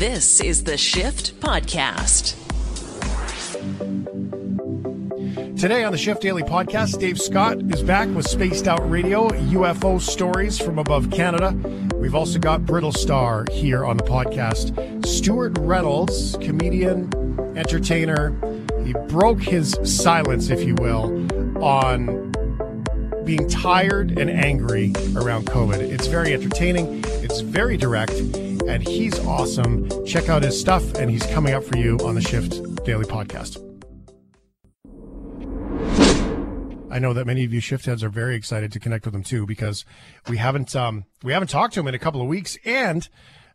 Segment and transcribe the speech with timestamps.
[0.00, 2.34] This is the Shift Podcast.
[5.60, 10.00] Today on the Shift Daily Podcast, Dave Scott is back with Spaced Out Radio, UFO
[10.00, 11.54] stories from above Canada.
[11.96, 15.04] We've also got Brittlestar here on the podcast.
[15.04, 17.12] Stewart Reynolds, comedian,
[17.54, 18.30] entertainer,
[18.82, 21.10] he broke his silence, if you will,
[21.62, 22.32] on
[23.26, 25.78] being tired and angry around COVID.
[25.78, 28.14] It's very entertaining, it's very direct,
[28.66, 29.88] and he's awesome.
[30.04, 33.66] Check out his stuff, and he's coming up for you on the Shift Daily Podcast.
[36.90, 39.22] I know that many of you shift heads are very excited to connect with him
[39.22, 39.84] too because
[40.28, 43.08] we haven't um, we haven't talked to him in a couple of weeks and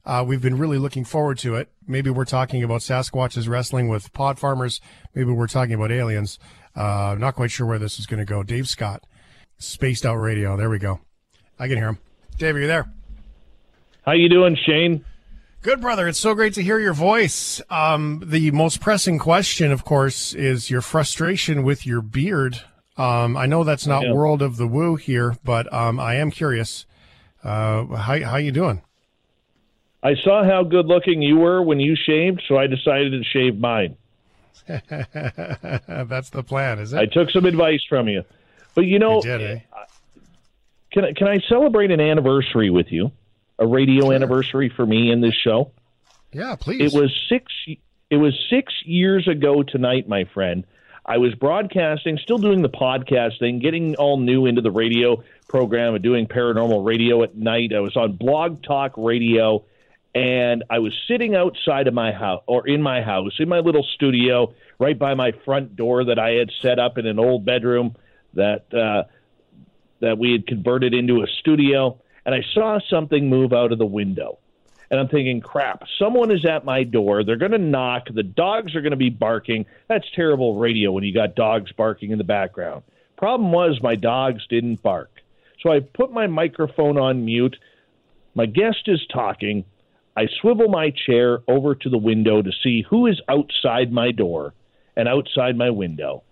[0.06, 1.70] uh, we've been really looking forward to it.
[1.86, 4.80] Maybe we're talking about Sasquatches wrestling with pod farmers.
[5.14, 6.40] Maybe we're talking about aliens.
[6.76, 8.42] Uh, not quite sure where this is going to go.
[8.42, 9.04] Dave Scott,
[9.58, 10.56] Spaced Out Radio.
[10.56, 11.02] There we go.
[11.60, 12.00] I can hear him.
[12.38, 12.90] Dave, are you there?
[14.06, 15.04] How you doing, Shane?
[15.62, 16.08] Good, brother.
[16.08, 17.60] It's so great to hear your voice.
[17.72, 22.62] Um, the most pressing question, of course, is your frustration with your beard.
[22.98, 24.14] Um, I know that's not Yeah.
[24.14, 26.86] world of the woo here, but um, I am curious.
[27.44, 28.82] Uh, how how you doing?
[30.04, 33.58] I saw how good looking you were when you shaved, so I decided to shave
[33.58, 33.98] mine.
[34.68, 37.00] that's the plan, is it?
[37.00, 38.24] I took some advice from you.
[38.76, 39.60] But you know, You did, eh?
[40.92, 43.12] can I, can I celebrate an anniversary with you?
[43.58, 45.72] A radio anniversary for me in this show?
[46.32, 46.94] Yeah, please.
[46.94, 47.52] It was 6
[48.10, 50.66] it was 6 years ago tonight, my friend.
[51.06, 55.94] I was broadcasting, still doing the podcast thing, getting all new into the radio program
[55.94, 57.74] and doing paranormal radio at night.
[57.76, 59.66] I was on Blog Talk Radio
[60.16, 63.84] and I was sitting outside of my house or in my house in my little
[63.84, 67.96] studio right by my front door that I had set up in an old bedroom
[68.34, 69.04] that uh,
[70.00, 73.86] that we had converted into a studio and I saw something move out of the
[73.86, 74.40] window
[74.92, 77.24] and I'm thinking, crap, someone is at my door.
[77.24, 78.08] They're going to knock.
[78.14, 79.66] The dogs are going to be barking.
[79.88, 82.84] That's terrible radio when you got dogs barking in the background.
[83.18, 85.10] Problem was, my dogs didn't bark.
[85.62, 87.56] So I put my microphone on mute.
[88.36, 89.66] My guest is talking.
[90.16, 94.54] I swivel my chair over to the window to see who is outside my door
[94.96, 96.24] and outside my window.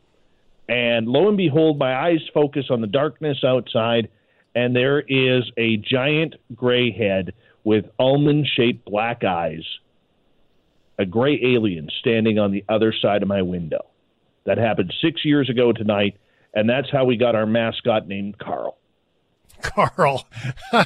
[0.69, 4.09] And lo and behold, my eyes focus on the darkness outside,
[4.55, 7.33] and there is a giant gray head
[7.63, 9.63] with almond shaped black eyes,
[10.99, 13.85] a gray alien standing on the other side of my window.
[14.45, 16.17] That happened six years ago tonight,
[16.53, 18.77] and that's how we got our mascot named Carl.
[19.61, 20.25] Carl.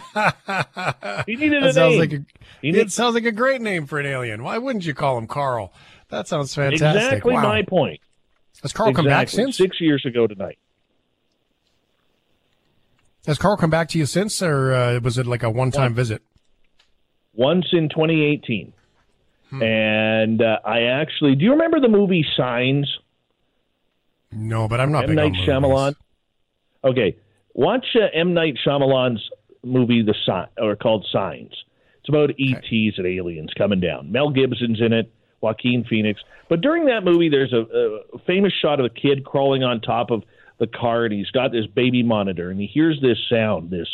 [1.26, 2.00] He needed a sounds name.
[2.00, 2.26] like a,
[2.62, 4.44] He it need- sounds like a great name for an alien.
[4.44, 5.74] Why wouldn't you call him Carl?
[6.10, 6.96] That sounds fantastic.
[6.96, 7.42] exactly wow.
[7.42, 8.00] my point.
[8.62, 9.58] Has Carl come back since?
[9.58, 10.58] Six years ago tonight.
[13.28, 16.22] Has Carl come back to you since, or uh, was it like a one-time visit?
[17.34, 18.72] Once in 2018.
[19.50, 19.62] Hmm.
[19.62, 22.90] And uh, I actually, do you remember the movie Signs?
[24.32, 25.16] No, but I'm not M.
[25.16, 25.34] Night.
[25.46, 25.96] Shyamalan.
[26.86, 27.18] Okay,
[27.54, 28.34] watch uh, M.
[28.34, 29.22] Night Shyamalan's
[29.62, 31.52] movie, The Sign, or called Signs.
[32.00, 34.10] It's about ETs and aliens coming down.
[34.10, 35.12] Mel Gibson's in it,
[35.42, 36.22] Joaquin Phoenix.
[36.50, 40.12] But during that movie, there's a, a famous shot of a kid crawling on top
[40.12, 40.24] of
[40.58, 43.88] the car, and he's got this baby monitor, and he hears this sound, this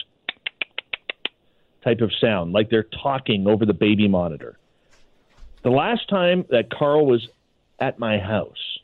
[1.84, 4.58] type of sound, like they're talking over the baby monitor.
[5.64, 7.28] The last time that Carl was
[7.80, 8.80] at my house,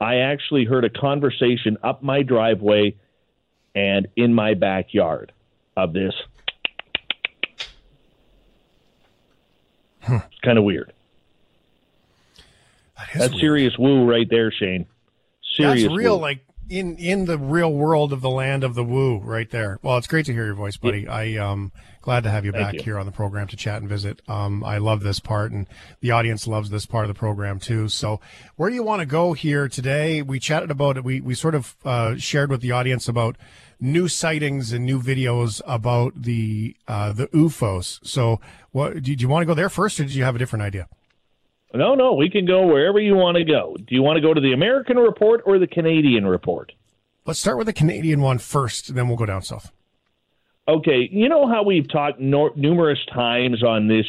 [0.00, 2.96] I actually heard a conversation up my driveway
[3.74, 5.32] and in my backyard
[5.76, 6.14] of this.
[10.02, 10.92] It's kind of weird.
[12.96, 13.40] That That's weird.
[13.40, 14.86] serious woo right there, Shane.
[15.58, 19.18] Serious That's real, like in in the real world of the land of the woo,
[19.18, 19.78] right there.
[19.82, 21.08] Well, it's great to hear your voice, buddy.
[21.08, 22.82] I um glad to have you Thank back you.
[22.82, 24.22] here on the program to chat and visit.
[24.28, 25.66] Um, I love this part, and
[26.00, 27.88] the audience loves this part of the program too.
[27.88, 28.20] So,
[28.56, 30.22] where do you want to go here today?
[30.22, 31.04] We chatted about it.
[31.04, 33.36] We we sort of uh, shared with the audience about
[33.80, 37.98] new sightings and new videos about the uh, the UFOs.
[38.06, 38.40] So,
[38.72, 40.38] what do you, do you want to go there first, or did you have a
[40.38, 40.88] different idea?
[41.74, 43.76] No, no, we can go wherever you want to go.
[43.76, 46.72] Do you want to go to the American report or the Canadian report?
[47.26, 49.70] Let's start with the Canadian one first, then we'll go down south.
[50.66, 54.06] Okay, you know how we've talked no- numerous times on this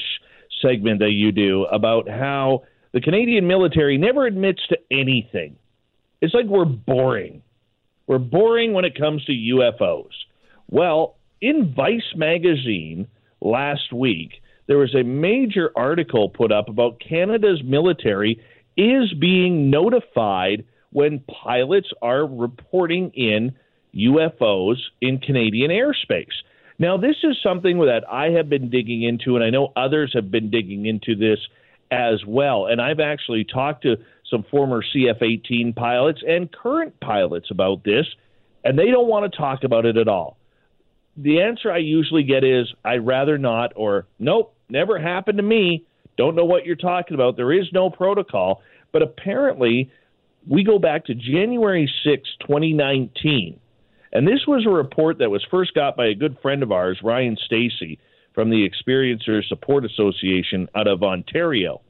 [0.62, 2.64] segment that you do about how
[2.94, 5.58] the Canadian military never admits to anything.
[6.22, 7.42] It's like we're boring.
[8.08, 10.12] We're boring when it comes to UFOs.
[10.70, 13.08] Well, in Vice magazine
[13.42, 18.40] last week, there was a major article put up about Canada's military
[18.78, 23.56] is being notified when pilots are reporting in
[23.96, 26.28] UFOs in Canadian airspace.
[26.78, 30.30] Now, this is something that I have been digging into, and I know others have
[30.30, 31.40] been digging into this
[31.90, 32.68] as well.
[32.68, 33.96] And I've actually talked to
[34.30, 38.06] some former CF 18 pilots and current pilots about this,
[38.64, 40.38] and they don't want to talk about it at all.
[41.18, 45.86] The answer I usually get is, I'd rather not, or nope, never happened to me.
[46.18, 47.38] Don't know what you're talking about.
[47.38, 48.62] There is no protocol.
[48.92, 49.92] But apparently,
[50.48, 53.60] we go back to January 6, 2019.
[54.12, 57.00] And this was a report that was first got by a good friend of ours,
[57.04, 58.00] Ryan Stacy,
[58.34, 61.82] from the Experiencer Support Association out of Ontario.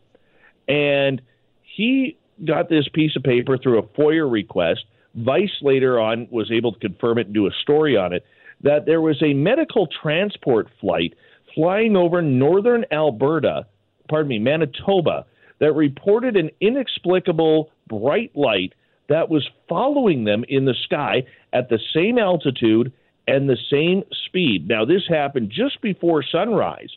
[0.68, 1.22] And
[1.62, 4.82] he got this piece of paper through a FOIA request.
[5.16, 8.25] Vice later on was able to confirm it and do a story on it
[8.62, 11.14] that there was a medical transport flight
[11.56, 13.66] flying over northern Alberta,
[14.10, 15.25] pardon me, Manitoba,
[15.60, 18.74] that reported an inexplicable bright light
[19.10, 22.94] that was following them in the sky at the same altitude
[23.28, 24.68] and the same speed.
[24.68, 26.90] Now, this happened just before sunrise.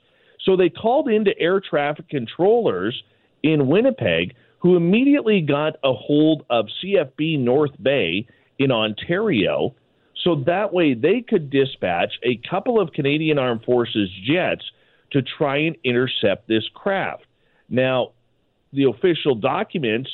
[0.45, 3.03] So they called into air traffic controllers
[3.43, 8.27] in Winnipeg, who immediately got a hold of CFB North Bay
[8.59, 9.75] in Ontario.
[10.23, 14.63] So that way they could dispatch a couple of Canadian Armed Forces jets
[15.11, 17.25] to try and intercept this craft.
[17.69, 18.13] Now,
[18.73, 20.11] the official documents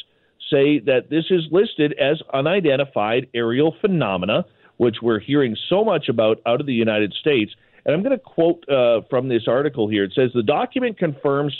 [0.50, 4.44] say that this is listed as unidentified aerial phenomena,
[4.78, 7.52] which we're hearing so much about out of the United States.
[7.84, 10.04] And I'm going to quote uh, from this article here.
[10.04, 11.54] It says the document confirms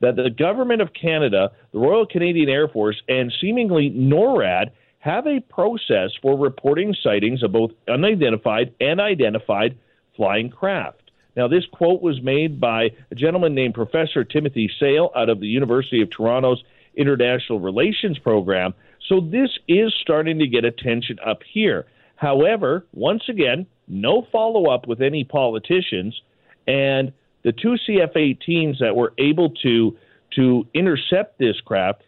[0.00, 4.70] that the government of Canada, the Royal Canadian Air Force, and seemingly NORAD
[5.00, 9.76] have a process for reporting sightings of both unidentified and identified
[10.14, 11.10] flying craft.
[11.36, 15.46] Now, this quote was made by a gentleman named Professor Timothy Sayle out of the
[15.46, 16.62] University of Toronto's
[16.94, 18.74] International Relations Program.
[19.08, 21.86] So this is starting to get attention up here.
[22.16, 26.20] However, once again, no follow up with any politicians,
[26.66, 27.12] and
[27.42, 29.96] the two CF-18s that were able to
[30.36, 32.02] to intercept this craft,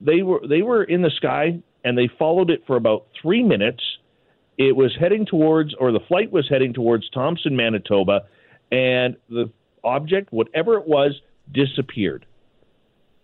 [0.00, 3.82] they were they were in the sky and they followed it for about three minutes.
[4.58, 8.26] It was heading towards, or the flight was heading towards Thompson, Manitoba,
[8.70, 9.50] and the
[9.82, 11.18] object, whatever it was,
[11.50, 12.26] disappeared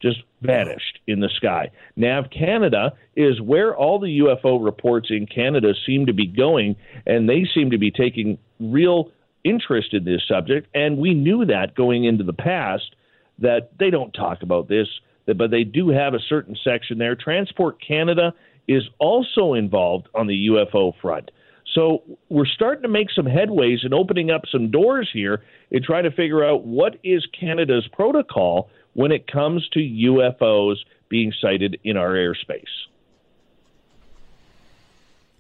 [0.01, 1.71] just vanished in the sky.
[1.97, 6.77] Nav Canada is where all the UFO reports in Canada seem to be going,
[7.07, 9.11] and they seem to be taking real
[9.45, 10.69] interest in this subject.
[10.75, 12.95] And we knew that going into the past
[13.39, 14.89] that they don't talk about this,
[15.27, 17.15] but they do have a certain section there.
[17.15, 18.35] Transport Canada
[18.69, 21.31] is also involved on the UFO front.
[21.75, 26.05] So we're starting to make some headways and opening up some doors here and trying
[26.05, 30.77] to figure out what is Canada's protocol when it comes to UFOs
[31.09, 32.63] being sighted in our airspace.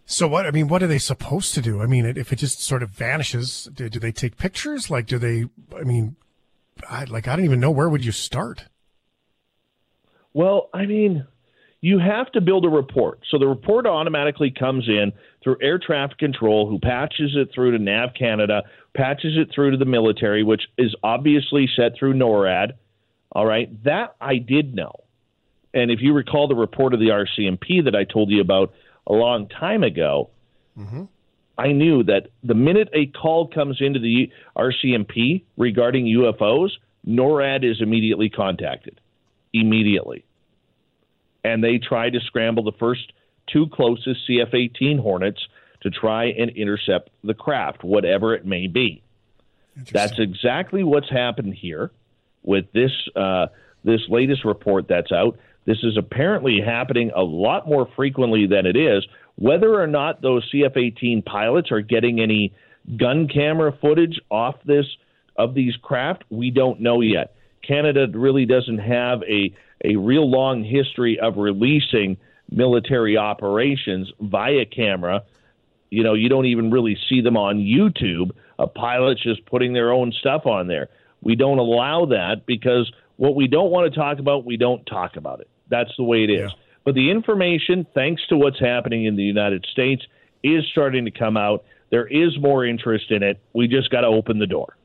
[0.06, 0.44] So what?
[0.44, 1.80] I mean, what are they supposed to do?
[1.80, 4.90] I mean, if it just sort of vanishes, do, do they take pictures?
[4.90, 5.46] Like, do they?
[5.74, 6.16] I mean,
[6.88, 8.66] I, like I don't even know where would you start.
[10.34, 11.26] Well, I mean,
[11.84, 13.20] you have to build a report.
[13.30, 17.78] So the report automatically comes in through air traffic control, who patches it through to
[17.78, 18.62] Nav Canada,
[18.96, 22.72] patches it through to the military, which is obviously set through NORAD.
[23.32, 24.94] All right, that I did know.
[25.74, 28.72] And if you recall the report of the RCMP that I told you about
[29.06, 30.30] a long time ago,
[30.78, 31.02] mm-hmm.
[31.58, 36.70] I knew that the minute a call comes into the RCMP regarding UFOs,
[37.06, 39.02] NORAD is immediately contacted.
[39.52, 40.24] Immediately.
[41.44, 43.12] And they try to scramble the first
[43.46, 45.46] two closest CF 18 Hornets
[45.82, 49.02] to try and intercept the craft, whatever it may be.
[49.92, 51.90] That's exactly what's happened here
[52.42, 53.46] with this uh,
[53.82, 55.36] this latest report that's out.
[55.66, 59.06] This is apparently happening a lot more frequently than it is.
[59.36, 62.54] Whether or not those CF-18 pilots are getting any
[62.96, 64.86] gun camera footage off this
[65.36, 67.34] of these craft, we don't know yet.
[67.66, 69.54] Canada really doesn't have a
[69.84, 72.16] a real long history of releasing
[72.50, 75.22] military operations via camera.
[75.90, 78.32] You know, you don't even really see them on YouTube.
[78.58, 80.88] A pilot's just putting their own stuff on there.
[81.22, 85.16] We don't allow that because what we don't want to talk about, we don't talk
[85.16, 85.48] about it.
[85.68, 86.50] That's the way it is.
[86.50, 86.60] Yeah.
[86.84, 90.04] But the information, thanks to what's happening in the United States,
[90.42, 91.64] is starting to come out.
[91.90, 93.40] There is more interest in it.
[93.52, 94.76] We just got to open the door.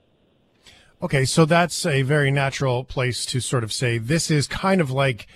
[1.02, 4.92] Okay, so that's a very natural place to sort of say this is kind of
[4.92, 5.28] like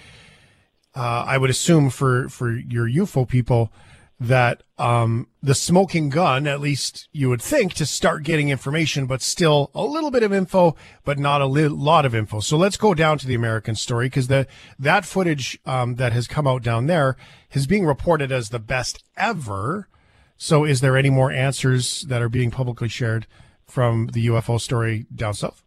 [0.93, 3.71] uh, I would assume for for your UFO people
[4.19, 9.21] that um, the smoking gun, at least you would think, to start getting information, but
[9.21, 12.41] still a little bit of info, but not a li- lot of info.
[12.41, 16.27] So let's go down to the American story because that that footage um, that has
[16.27, 17.15] come out down there
[17.53, 19.87] is being reported as the best ever.
[20.35, 23.27] So is there any more answers that are being publicly shared
[23.67, 25.63] from the UFO story down south?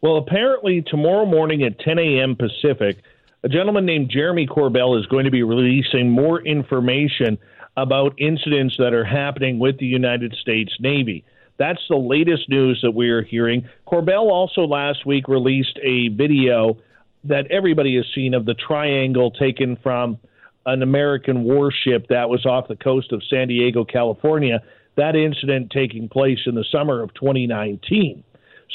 [0.00, 2.36] Well, apparently tomorrow morning at 10 a.m.
[2.36, 2.98] Pacific,
[3.44, 7.38] a gentleman named Jeremy Corbell is going to be releasing more information
[7.76, 11.24] about incidents that are happening with the United States Navy.
[11.58, 13.68] That's the latest news that we are hearing.
[13.86, 16.78] Corbell also last week released a video
[17.24, 20.18] that everybody has seen of the triangle taken from
[20.66, 24.62] an American warship that was off the coast of San Diego, California.
[24.96, 28.24] That incident taking place in the summer of 2019.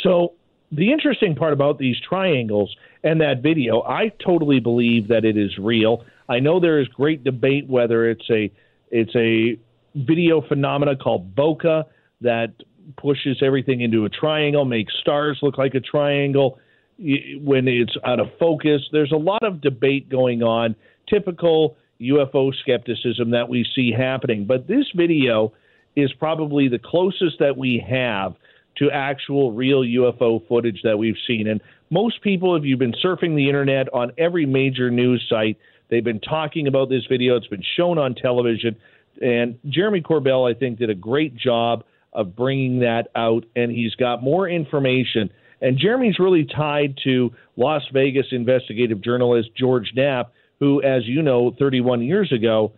[0.03, 0.33] So,
[0.71, 5.57] the interesting part about these triangles and that video, I totally believe that it is
[5.57, 6.03] real.
[6.27, 8.51] I know there is great debate whether it's a
[8.91, 9.57] it's a
[9.95, 11.83] video phenomena called bokeh
[12.21, 12.53] that
[12.97, 16.59] pushes everything into a triangle, makes stars look like a triangle
[16.99, 18.81] when it's out of focus.
[18.91, 20.75] There's a lot of debate going on,
[21.09, 24.45] typical UFO skepticism that we see happening.
[24.45, 25.53] But this video
[25.97, 28.35] is probably the closest that we have
[28.77, 31.47] to actual real UFO footage that we've seen.
[31.47, 35.57] And most people, if you've been surfing the internet on every major news site,
[35.89, 37.35] they've been talking about this video.
[37.35, 38.75] It's been shown on television.
[39.19, 43.45] And Jeremy Corbell, I think, did a great job of bringing that out.
[43.55, 45.31] And he's got more information.
[45.61, 51.55] And Jeremy's really tied to Las Vegas investigative journalist George Knapp, who, as you know,
[51.57, 52.73] 31 years ago,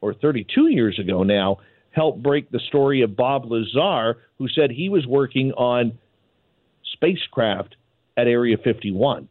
[0.00, 1.58] or 32 years ago now,
[1.96, 5.98] helped break the story of Bob Lazar, who said he was working on
[6.92, 7.74] spacecraft
[8.18, 9.28] at Area 51.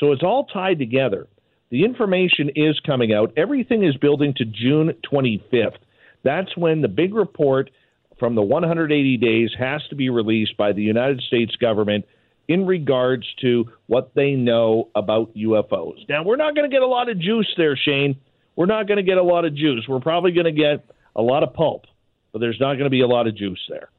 [0.00, 1.28] So it's all tied together.
[1.70, 3.32] The information is coming out.
[3.36, 5.76] Everything is building to June 25th.
[6.24, 7.70] That's when the big report
[8.18, 12.06] from the 180 days has to be released by the United States government
[12.48, 16.08] in regards to what they know about UFOs.
[16.08, 18.16] Now, we're not going to get a lot of juice there, Shane.
[18.56, 19.84] We're not going to get a lot of juice.
[19.86, 21.84] We're probably going to get a lot of pulp
[22.32, 23.90] but there's not going to be a lot of juice there.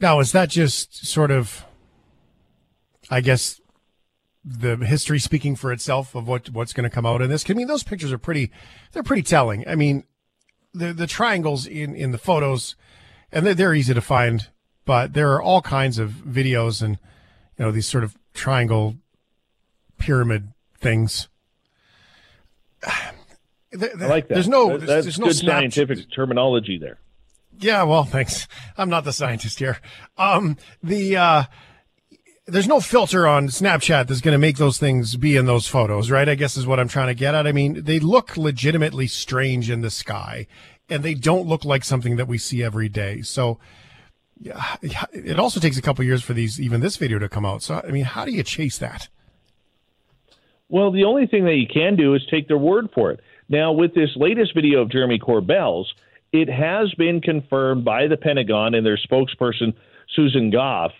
[0.00, 1.64] Now, is that just sort of,
[3.10, 3.60] I guess,
[4.44, 7.48] the history speaking for itself of what what's going to come out in this?
[7.48, 8.50] I mean, those pictures are pretty,
[8.92, 9.66] they're pretty telling.
[9.68, 10.04] I mean,
[10.74, 12.74] the the triangles in in the photos,
[13.30, 14.48] and they're, they're easy to find,
[14.84, 16.98] but there are all kinds of videos and
[17.58, 18.96] you know these sort of triangle
[19.98, 21.28] pyramid things
[23.74, 24.34] I like that.
[24.34, 26.98] There's no, there's, good no scientific terminology there.
[27.58, 28.48] Yeah, well, thanks.
[28.76, 29.78] I'm not the scientist here.
[30.16, 31.44] Um, the uh,
[32.46, 36.10] there's no filter on Snapchat that's going to make those things be in those photos,
[36.10, 36.28] right?
[36.28, 37.46] I guess is what I'm trying to get at.
[37.46, 40.46] I mean, they look legitimately strange in the sky,
[40.88, 43.22] and they don't look like something that we see every day.
[43.22, 43.58] So,
[44.40, 44.74] yeah,
[45.12, 47.62] it also takes a couple years for these, even this video, to come out.
[47.62, 49.08] So, I mean, how do you chase that?
[50.68, 53.20] Well, the only thing that you can do is take their word for it.
[53.52, 55.92] Now, with this latest video of Jeremy Corbell's,
[56.32, 59.74] it has been confirmed by the Pentagon and their spokesperson,
[60.16, 60.92] Susan Gough,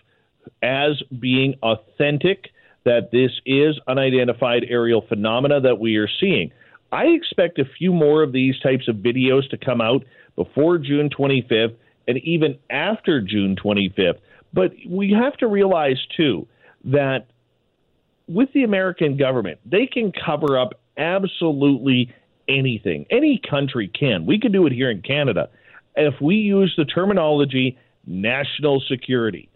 [0.62, 2.50] as being authentic,
[2.84, 6.52] that this is unidentified aerial phenomena that we are seeing.
[6.92, 10.04] I expect a few more of these types of videos to come out
[10.36, 11.74] before June 25th
[12.06, 14.18] and even after June 25th.
[14.52, 16.46] But we have to realize, too,
[16.84, 17.28] that
[18.28, 22.12] with the American government, they can cover up absolutely
[22.48, 23.06] anything.
[23.10, 24.26] Any country can.
[24.26, 25.48] We can do it here in Canada
[25.96, 29.48] if we use the terminology national security.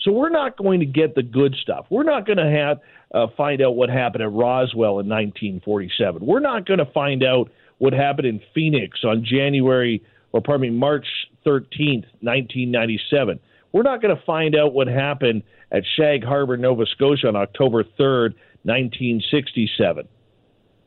[0.00, 1.86] So we're not going to get the good stuff.
[1.90, 2.80] We're not going to have
[3.14, 6.24] uh, find out what happened at Roswell in 1947.
[6.24, 10.70] We're not going to find out what happened in Phoenix on January or pardon me
[10.70, 11.06] March
[11.46, 13.38] 13th, 1997.
[13.72, 17.84] We're not going to find out what happened at Shag Harbor, Nova Scotia on October
[17.84, 18.34] 3rd,
[18.64, 20.08] 1967.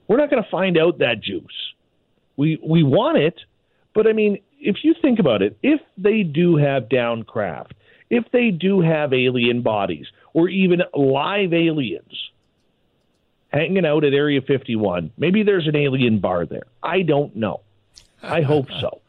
[0.07, 1.73] We're not going to find out that juice.
[2.37, 3.39] We we want it,
[3.93, 7.73] but I mean, if you think about it, if they do have down craft,
[8.09, 12.31] if they do have alien bodies, or even live aliens
[13.51, 16.65] hanging out at Area 51, maybe there's an alien bar there.
[16.83, 17.61] I don't know.
[18.21, 19.01] I hope so,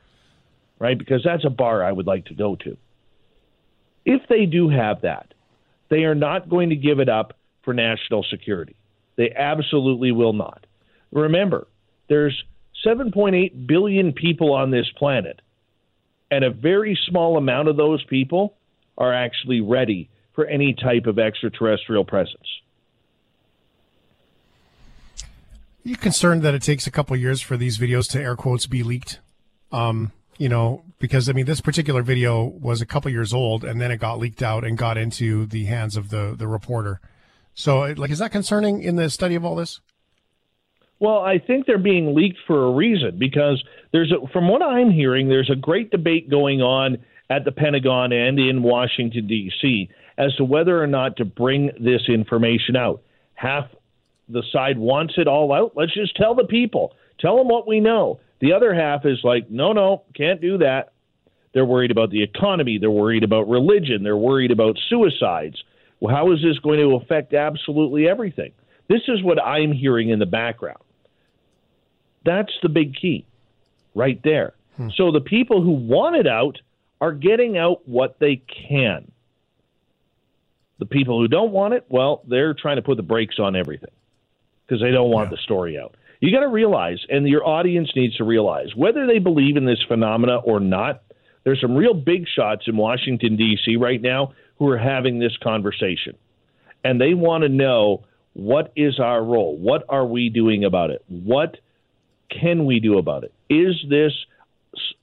[0.78, 0.96] right?
[0.96, 2.76] Because that's a bar I would like to go to.
[4.04, 5.34] If they do have that,
[5.88, 8.76] they are not going to give it up for national security.
[9.16, 10.65] They absolutely will not.
[11.12, 11.66] Remember,
[12.08, 12.44] there's
[12.84, 15.40] 7.8 billion people on this planet,
[16.30, 18.56] and a very small amount of those people
[18.98, 22.46] are actually ready for any type of extraterrestrial presence.
[25.18, 28.66] Are you concerned that it takes a couple years for these videos to air quotes
[28.66, 29.20] be leaked?
[29.70, 33.80] Um, you know, because I mean, this particular video was a couple years old, and
[33.80, 37.00] then it got leaked out and got into the hands of the the reporter.
[37.54, 39.80] So, like, is that concerning in the study of all this?
[40.98, 43.62] Well, I think they're being leaked for a reason because
[43.92, 46.98] there's a, from what I'm hearing, there's a great debate going on
[47.28, 52.02] at the Pentagon and in Washington, D.C., as to whether or not to bring this
[52.08, 53.02] information out.
[53.34, 53.66] Half
[54.28, 55.72] the side wants it all out.
[55.76, 58.20] Let's just tell the people, tell them what we know.
[58.40, 60.92] The other half is like, no, no, can't do that.
[61.52, 62.78] They're worried about the economy.
[62.78, 64.02] They're worried about religion.
[64.02, 65.62] They're worried about suicides.
[66.00, 68.52] Well, how is this going to affect absolutely everything?
[68.88, 70.80] This is what I'm hearing in the background.
[72.26, 73.24] That's the big key
[73.94, 74.52] right there.
[74.76, 74.88] Hmm.
[74.94, 76.58] So the people who want it out
[77.00, 79.10] are getting out what they can.
[80.78, 83.90] The people who don't want it, well, they're trying to put the brakes on everything
[84.66, 85.36] because they don't want yeah.
[85.36, 85.94] the story out.
[86.20, 89.82] You got to realize, and your audience needs to realize, whether they believe in this
[89.86, 91.02] phenomena or not,
[91.44, 93.76] there's some real big shots in Washington, D.C.
[93.76, 96.16] right now who are having this conversation.
[96.82, 99.56] And they want to know what is our role?
[99.56, 101.04] What are we doing about it?
[101.08, 101.58] What
[102.30, 103.32] can we do about it?
[103.48, 104.12] Is this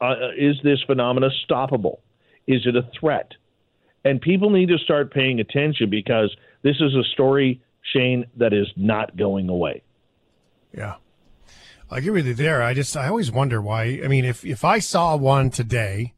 [0.02, 2.00] uh, is this phenomena stoppable?
[2.48, 3.32] Is it a threat?
[4.06, 7.62] And people need to start paying attention because this is a story,
[7.94, 9.82] Shane, that is not going away.
[10.74, 10.96] Yeah.
[11.90, 12.64] I with you there.
[12.64, 14.02] I just I always wonder why.
[14.04, 16.14] I mean, if if I saw one today,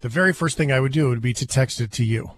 [0.00, 2.30] the very first thing I would do would be to text it to you.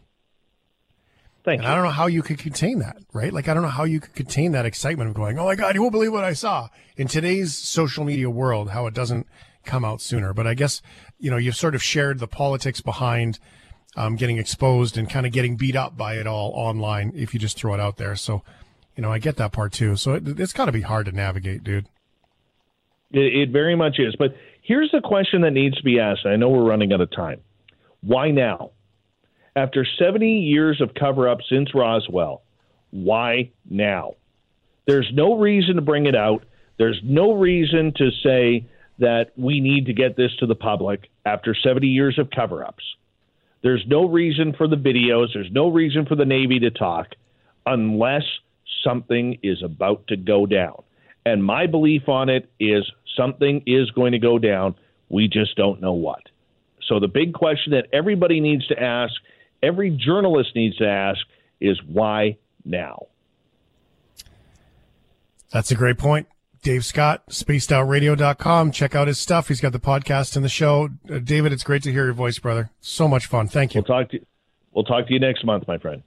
[1.47, 1.73] Thank and you.
[1.73, 3.33] I don't know how you could contain that, right?
[3.33, 5.77] Like I don't know how you could contain that excitement of going, "Oh my god,
[5.77, 9.29] you won't believe what I saw." In today's social media world, how it doesn't
[9.65, 10.35] come out sooner.
[10.35, 10.83] But I guess
[11.21, 13.39] you know you've sort of shared the politics behind
[13.97, 17.39] um, getting exposed and kind of getting beat up by it all online if you
[17.39, 18.17] just throw it out there.
[18.17, 18.43] So
[18.97, 19.95] you know I get that part too.
[19.95, 21.87] So it, it's got to be hard to navigate, dude.
[23.13, 24.17] It, it very much is.
[24.17, 26.27] But here's the question that needs to be asked.
[26.27, 27.41] I know we're running out of time.
[28.01, 28.73] Why now?
[29.57, 32.43] After 70 years of cover up since Roswell,
[32.91, 34.15] why now?
[34.87, 36.45] There's no reason to bring it out.
[36.79, 38.67] There's no reason to say
[38.99, 42.85] that we need to get this to the public after 70 years of cover ups.
[43.63, 45.29] There's no reason for the videos.
[45.33, 47.09] There's no reason for the Navy to talk
[47.65, 48.23] unless
[48.85, 50.83] something is about to go down.
[51.25, 52.85] And my belief on it is
[53.17, 54.77] something is going to go down.
[55.09, 56.23] We just don't know what.
[56.87, 59.15] So the big question that everybody needs to ask,
[59.63, 61.21] every journalist needs to ask,
[61.61, 63.07] is why now?
[65.53, 66.27] That's a great point.
[66.63, 68.73] Dave Scott, spacedoutradio.com.
[68.73, 69.49] Check out his stuff.
[69.49, 70.89] He's got the podcast and the show.
[71.09, 72.71] Uh, David, it's great to hear your voice, brother.
[72.81, 73.47] So much fun.
[73.47, 73.85] Thank you.
[73.87, 74.27] We'll talk to you.
[74.73, 76.03] We'll talk to you next month, my friend.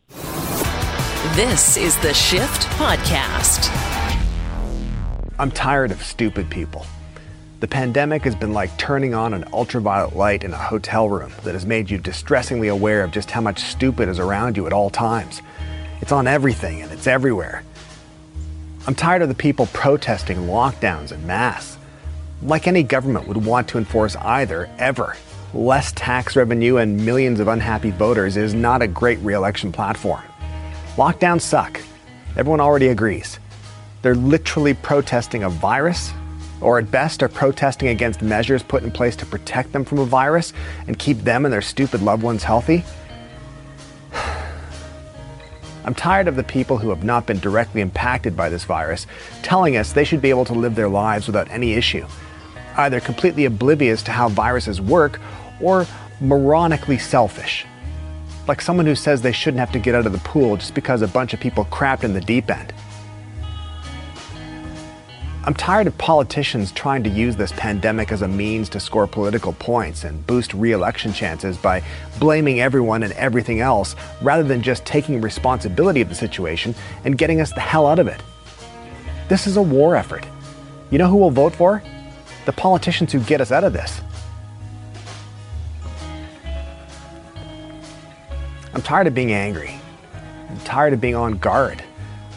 [1.36, 3.70] This is the Shift Podcast.
[5.40, 6.86] I'm tired of stupid people.
[7.60, 11.56] The pandemic has been like turning on an ultraviolet light in a hotel room that
[11.56, 14.90] has made you distressingly aware of just how much stupid is around you at all
[14.90, 15.42] times.
[16.00, 17.64] It's on everything and it's everywhere.
[18.88, 21.78] I'm tired of the people protesting lockdowns and masks.
[22.42, 25.18] Like any government would want to enforce either, ever.
[25.54, 30.24] Less tax revenue and millions of unhappy voters is not a great re election platform.
[30.96, 31.82] Lockdowns suck.
[32.38, 33.38] Everyone already agrees.
[34.02, 36.14] They're literally protesting a virus,
[36.62, 40.06] or at best are protesting against measures put in place to protect them from a
[40.06, 40.54] virus
[40.88, 42.84] and keep them and their stupid loved ones healthy.
[45.86, 49.08] I'm tired of the people who have not been directly impacted by this virus
[49.42, 52.06] telling us they should be able to live their lives without any issue,
[52.78, 55.20] either completely oblivious to how viruses work
[55.62, 55.86] or
[56.22, 57.66] moronically selfish.
[58.48, 61.02] Like someone who says they shouldn't have to get out of the pool just because
[61.02, 62.74] a bunch of people crapped in the deep end.
[65.50, 69.54] I'm tired of politicians trying to use this pandemic as a means to score political
[69.54, 71.82] points and boost re election chances by
[72.20, 77.42] blaming everyone and everything else rather than just taking responsibility of the situation and getting
[77.42, 78.22] us the hell out of it.
[79.28, 80.24] This is a war effort.
[80.92, 81.82] You know who we'll vote for?
[82.46, 84.02] The politicians who get us out of this.
[88.76, 89.74] I'm tired of being angry.
[90.48, 91.84] I'm tired of being on guard.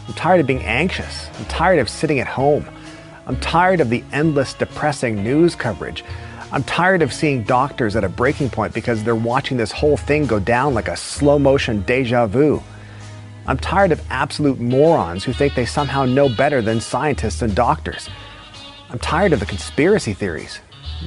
[0.07, 1.29] I'm tired of being anxious.
[1.37, 2.65] I'm tired of sitting at home.
[3.25, 6.03] I'm tired of the endless depressing news coverage.
[6.51, 10.25] I'm tired of seeing doctors at a breaking point because they're watching this whole thing
[10.25, 12.61] go down like a slow motion deja vu.
[13.47, 18.09] I'm tired of absolute morons who think they somehow know better than scientists and doctors.
[18.89, 20.59] I'm tired of the conspiracy theories.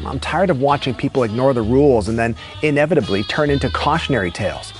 [0.04, 4.72] I'm tired of watching people ignore the rules and then inevitably turn into cautionary tales.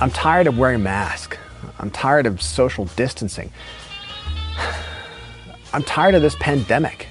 [0.00, 1.38] I'm tired of wearing masks.
[1.78, 3.52] I'm tired of social distancing.
[5.72, 7.08] I'm tired of this pandemic.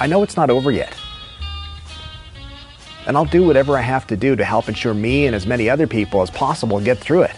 [0.00, 0.94] I know it's not over yet.
[3.06, 5.68] And I'll do whatever I have to do to help ensure me and as many
[5.70, 7.34] other people as possible get through it.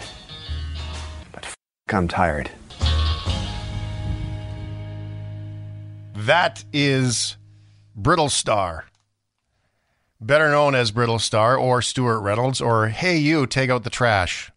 [1.31, 1.55] But f-
[1.89, 2.51] I'm tired.
[6.15, 7.37] That is
[7.99, 8.83] Brittlestar.
[10.19, 14.51] better known as Brittlestar or Stewart Reynolds or Hey You, take out the trash.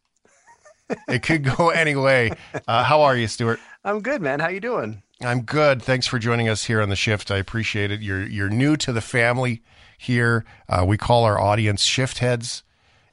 [1.08, 2.32] it could go any way.
[2.68, 3.60] Uh, how are you, Stewart?
[3.84, 4.40] I'm good, man.
[4.40, 5.02] How you doing?
[5.20, 5.82] I'm good.
[5.82, 7.30] Thanks for joining us here on the shift.
[7.30, 8.00] I appreciate it.
[8.00, 9.62] You're you're new to the family
[9.96, 10.44] here.
[10.68, 12.62] Uh, we call our audience shift heads,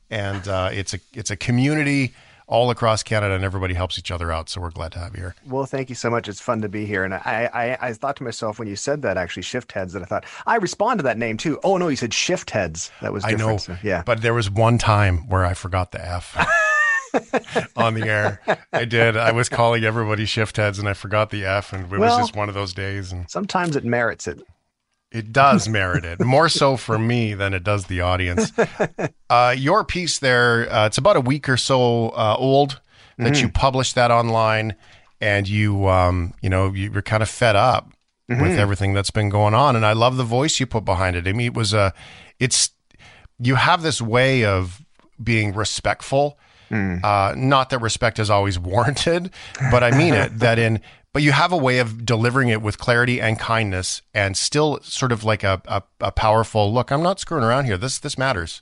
[0.09, 2.13] and uh, it's a it's a community
[2.47, 4.49] all across Canada, and everybody helps each other out.
[4.49, 5.35] So we're glad to have you here.
[5.45, 6.27] Well, thank you so much.
[6.27, 7.05] It's fun to be here.
[7.05, 10.01] And I, I, I thought to myself when you said that, actually, shift heads, that
[10.01, 11.59] I thought I respond to that name too.
[11.63, 12.91] Oh no, you said shift heads.
[13.01, 13.41] That was different.
[13.41, 13.57] I know.
[13.57, 16.35] So, yeah, but there was one time where I forgot the F.
[17.75, 18.41] on the air.
[18.73, 19.17] I did.
[19.17, 22.27] I was calling everybody shift heads and I forgot the F and it well, was
[22.27, 24.41] just one of those days and sometimes it merits it.
[25.11, 28.51] It does merit it more so for me than it does the audience.
[29.29, 32.81] Uh, your piece there, uh, it's about a week or so uh, old
[33.17, 33.45] that mm-hmm.
[33.45, 34.75] you published that online,
[35.21, 37.93] and you, um, you know, you were kind of fed up
[38.29, 38.41] mm-hmm.
[38.41, 41.29] with everything that's been going on, and I love the voice you put behind it.
[41.29, 41.93] I mean, it was a,
[42.39, 42.71] it's,
[43.39, 44.83] you have this way of
[45.23, 46.37] being respectful.
[46.71, 47.03] Mm.
[47.03, 49.29] Uh, not that respect is always warranted,
[49.69, 50.39] but I mean it.
[50.39, 50.81] That in
[51.13, 55.11] but you have a way of delivering it with clarity and kindness and still sort
[55.11, 58.61] of like a, a, a powerful look i'm not screwing around here this this matters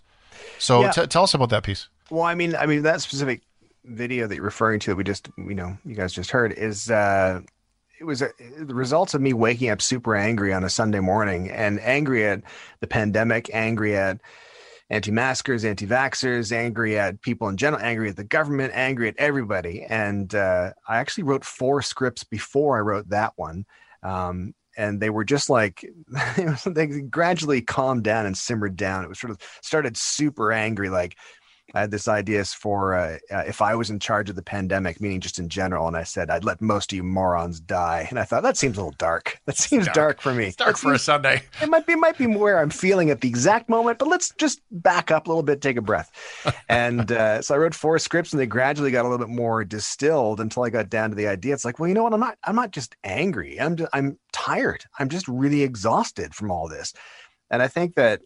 [0.58, 0.92] so yeah.
[0.92, 3.42] t- tell us about that piece well i mean i mean that specific
[3.86, 6.90] video that you're referring to that we just you know you guys just heard is
[6.90, 7.40] uh
[8.00, 11.50] it was a, the results of me waking up super angry on a sunday morning
[11.50, 12.42] and angry at
[12.80, 14.20] the pandemic angry at
[14.90, 19.84] anti-maskers, anti-vaxxers, angry at people in general, angry at the government, angry at everybody.
[19.84, 23.66] And uh, I actually wrote four scripts before I wrote that one.
[24.02, 25.86] Um, and they were just like
[26.66, 29.04] they gradually calmed down and simmered down.
[29.04, 31.18] It was sort of started super angry, like
[31.74, 35.02] I had this idea for uh, uh, if I was in charge of the pandemic,
[35.02, 38.20] meaning just in general, and I said I'd let most of you morons die, and
[38.20, 39.40] I thought that seems a little dark.
[39.46, 39.96] That seems dark.
[39.96, 40.22] dark.
[40.22, 40.46] for me.
[40.48, 41.44] It's dark that for seems, a Sunday.
[41.62, 44.62] It might be, might be where I'm feeling at the exact moment, but let's just
[44.72, 46.12] back up a little bit, take a breath.
[46.70, 49.64] and uh, so I wrote four scripts, and they gradually got a little bit more
[49.64, 51.54] distilled until I got down to the idea.
[51.54, 52.14] It's like, well, you know what?
[52.14, 52.38] I'm not.
[52.44, 53.60] I'm not just angry.
[53.60, 53.76] I'm.
[53.76, 54.86] Just, I'm tired.
[55.00, 56.94] I'm just really exhausted from all this.
[57.52, 58.22] And I think that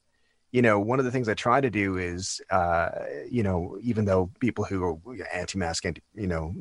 [0.53, 2.89] you know, one of the things I try to do is, uh,
[3.29, 6.53] you know, even though people who are anti-mask, anti, you know,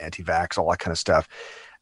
[0.00, 1.26] anti-vax, all that kind of stuff,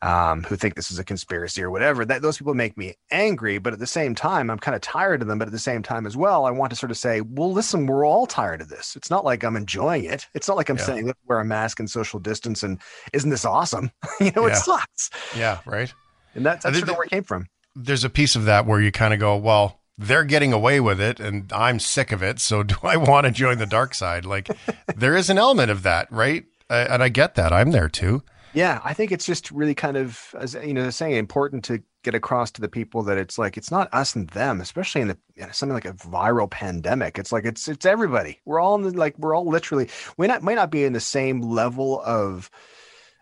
[0.00, 3.58] um, who think this is a conspiracy or whatever, that those people make me angry.
[3.58, 5.40] But at the same time, I'm kind of tired of them.
[5.40, 7.86] But at the same time as well, I want to sort of say, well, listen,
[7.86, 8.94] we're all tired of this.
[8.94, 10.28] It's not like I'm enjoying it.
[10.34, 10.84] It's not like I'm yeah.
[10.84, 12.80] saying, let's wear a mask and social distance and
[13.12, 13.90] isn't this awesome?
[14.20, 14.52] you know, yeah.
[14.52, 15.10] it sucks.
[15.34, 15.92] Yeah, right.
[16.36, 17.48] And that's, that's sort of where it came from.
[17.74, 21.00] There's a piece of that where you kind of go, well, they're getting away with
[21.00, 22.38] it and I'm sick of it.
[22.40, 24.24] So do I want to join the dark side?
[24.24, 24.50] Like
[24.94, 26.44] there is an element of that, right?
[26.68, 27.52] Uh, and I get that.
[27.52, 28.22] I'm there too.
[28.54, 32.14] Yeah, I think it's just really kind of, as you know, saying important to get
[32.14, 35.18] across to the people that it's like it's not us and them, especially in the
[35.34, 37.18] you know, something like a viral pandemic.
[37.18, 38.40] It's like it's it's everybody.
[38.46, 41.00] We're all in the, like we're all literally we not might not be in the
[41.00, 42.50] same level of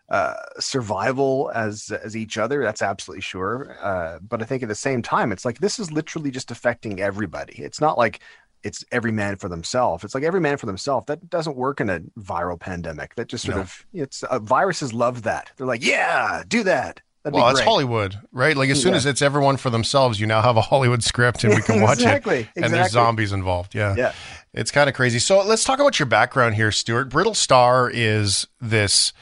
[0.08, 2.62] uh, survival as as each other.
[2.62, 3.76] That's absolutely sure.
[3.80, 7.00] Uh, but I think at the same time, it's like this is literally just affecting
[7.00, 7.54] everybody.
[7.54, 8.20] It's not like
[8.62, 10.04] it's every man for themselves.
[10.04, 11.06] It's like every man for themselves.
[11.06, 13.14] That doesn't work in a viral pandemic.
[13.14, 13.62] That just sort no.
[13.62, 15.52] of it's uh, viruses love that.
[15.56, 17.00] They're like, yeah, do that.
[17.22, 18.54] That'd well, it's Hollywood, right?
[18.54, 18.98] Like as soon yeah.
[18.98, 21.98] as it's everyone for themselves, you now have a Hollywood script and we can watch
[21.98, 22.48] exactly, it.
[22.54, 22.78] And exactly.
[22.78, 23.74] there's zombies involved.
[23.74, 23.94] Yeah.
[23.96, 24.12] Yeah.
[24.52, 25.18] It's kind of crazy.
[25.18, 27.08] So let's talk about your background here, Stewart.
[27.08, 29.14] Brittle Star is this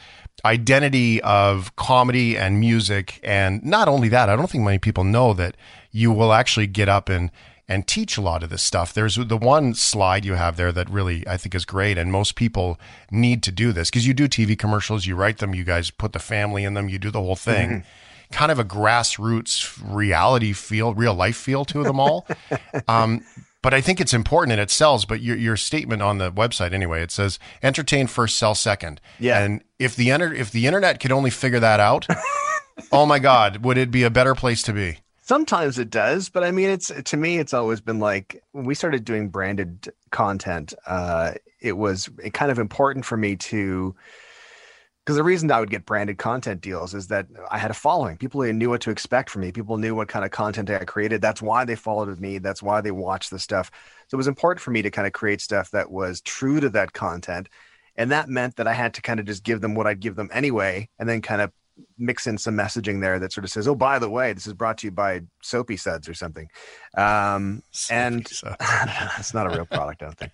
[0.45, 3.19] identity of comedy and music.
[3.23, 5.55] And not only that, I don't think many people know that
[5.91, 7.31] you will actually get up and
[7.67, 8.93] and teach a lot of this stuff.
[8.93, 12.35] There's the one slide you have there that really I think is great, and most
[12.35, 12.79] people
[13.09, 16.11] need to do this because you do TV commercials, you write them, you guys put
[16.11, 17.69] the family in them, you do the whole thing.
[17.69, 17.87] Mm-hmm.
[18.31, 22.27] Kind of a grassroots reality feel, real life feel to them all.
[22.87, 23.23] um,
[23.63, 25.05] but I think it's important and it sells.
[25.05, 29.01] But your, your statement on the website anyway, it says entertain first, sell second.
[29.19, 29.39] Yeah.
[29.39, 32.05] And if the enter, if the internet could only figure that out,
[32.91, 34.99] oh my God, would it be a better place to be?
[35.21, 38.75] Sometimes it does, but I mean, it's to me, it's always been like when we
[38.75, 40.73] started doing branded content.
[40.85, 43.95] Uh, it was kind of important for me to
[45.03, 48.15] because the reason I would get branded content deals is that I had a following.
[48.15, 49.51] People knew what to expect from me.
[49.51, 51.21] People knew what kind of content I created.
[51.21, 52.37] That's why they followed me.
[52.37, 53.69] That's why they watched the stuff.
[54.07, 56.69] So it was important for me to kind of create stuff that was true to
[56.69, 57.49] that content.
[57.97, 60.15] And that meant that I had to kind of just give them what I'd give
[60.15, 61.51] them anyway, and then kind of
[61.97, 64.53] mix in some messaging there that sort of says, "Oh, by the way, this is
[64.53, 66.49] brought to you by Soapy Suds or something."
[66.97, 70.31] Um, and it's not a real product, I don't think.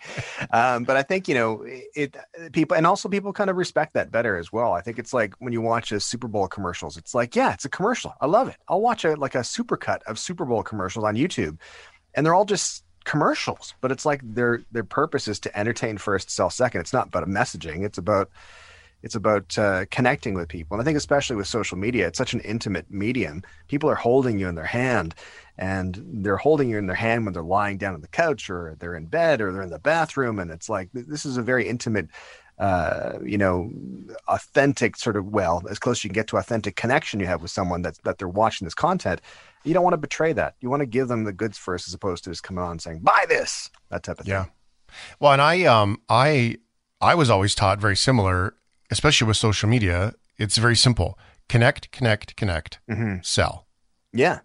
[0.53, 2.15] Um, but I think you know it.
[2.51, 4.73] People and also people kind of respect that better as well.
[4.73, 7.65] I think it's like when you watch a Super Bowl commercials, it's like, yeah, it's
[7.65, 8.13] a commercial.
[8.21, 8.57] I love it.
[8.67, 11.57] I'll watch a like a supercut of Super Bowl commercials on YouTube,
[12.13, 16.29] and they're all just commercials, but it's like their their purpose is to entertain first,
[16.29, 16.81] sell second.
[16.81, 17.83] It's not about messaging.
[17.83, 18.29] It's about
[19.01, 20.75] it's about uh, connecting with people.
[20.75, 23.43] And I think especially with social media, it's such an intimate medium.
[23.67, 25.15] People are holding you in their hand,
[25.57, 28.75] and they're holding you in their hand when they're lying down on the couch, or
[28.79, 31.67] they're in bed, or they're in the bathroom, and it's like this is a very
[31.67, 32.07] intimate.
[32.57, 33.71] Uh, you know,
[34.27, 37.41] authentic sort of well, as close as you can get to authentic connection you have
[37.41, 39.21] with someone that that they're watching this content
[39.63, 40.55] you don't want to betray that.
[40.61, 42.81] You want to give them the goods first, as opposed to just coming on and
[42.81, 44.33] saying, "Buy this," that type of thing.
[44.33, 44.45] Yeah.
[45.19, 46.57] Well, and I, um, I,
[47.01, 48.55] I was always taught very similar,
[48.91, 50.13] especially with social media.
[50.37, 53.17] It's very simple: connect, connect, connect, mm-hmm.
[53.21, 53.67] sell.
[54.13, 54.39] Yeah.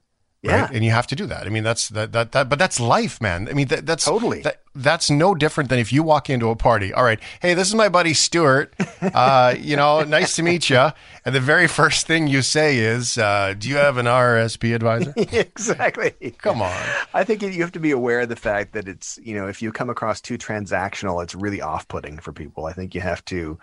[0.44, 0.62] Yeah.
[0.62, 0.70] Right?
[0.72, 1.46] And you have to do that.
[1.46, 3.48] I mean, that's that, that, that, but that's life, man.
[3.48, 6.56] I mean, that, that's totally, that, that's no different than if you walk into a
[6.56, 6.92] party.
[6.92, 7.18] All right.
[7.40, 8.74] Hey, this is my buddy Stewart.
[9.04, 10.88] Uh, you know, nice to meet you.
[11.26, 15.12] And the very first thing you say is, uh, do you have an RSP advisor?
[15.16, 16.12] exactly.
[16.38, 16.82] Come on.
[17.12, 19.60] I think you have to be aware of the fact that it's, you know, if
[19.60, 22.64] you come across too transactional, it's really off putting for people.
[22.64, 23.58] I think you have to,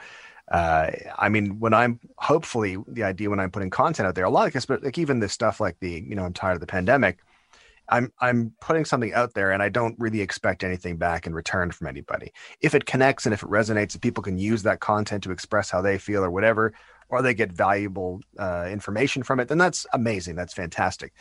[0.51, 4.29] uh, I mean, when I'm hopefully the idea when I'm putting content out there, a
[4.29, 6.59] lot of this, but like even this stuff like the, you know, I'm tired of
[6.59, 7.19] the pandemic.
[7.87, 11.71] I'm I'm putting something out there and I don't really expect anything back in return
[11.71, 12.33] from anybody.
[12.59, 15.69] If it connects and if it resonates, if people can use that content to express
[15.69, 16.73] how they feel or whatever,
[17.07, 20.35] or they get valuable uh, information from it, then that's amazing.
[20.35, 21.13] That's fantastic.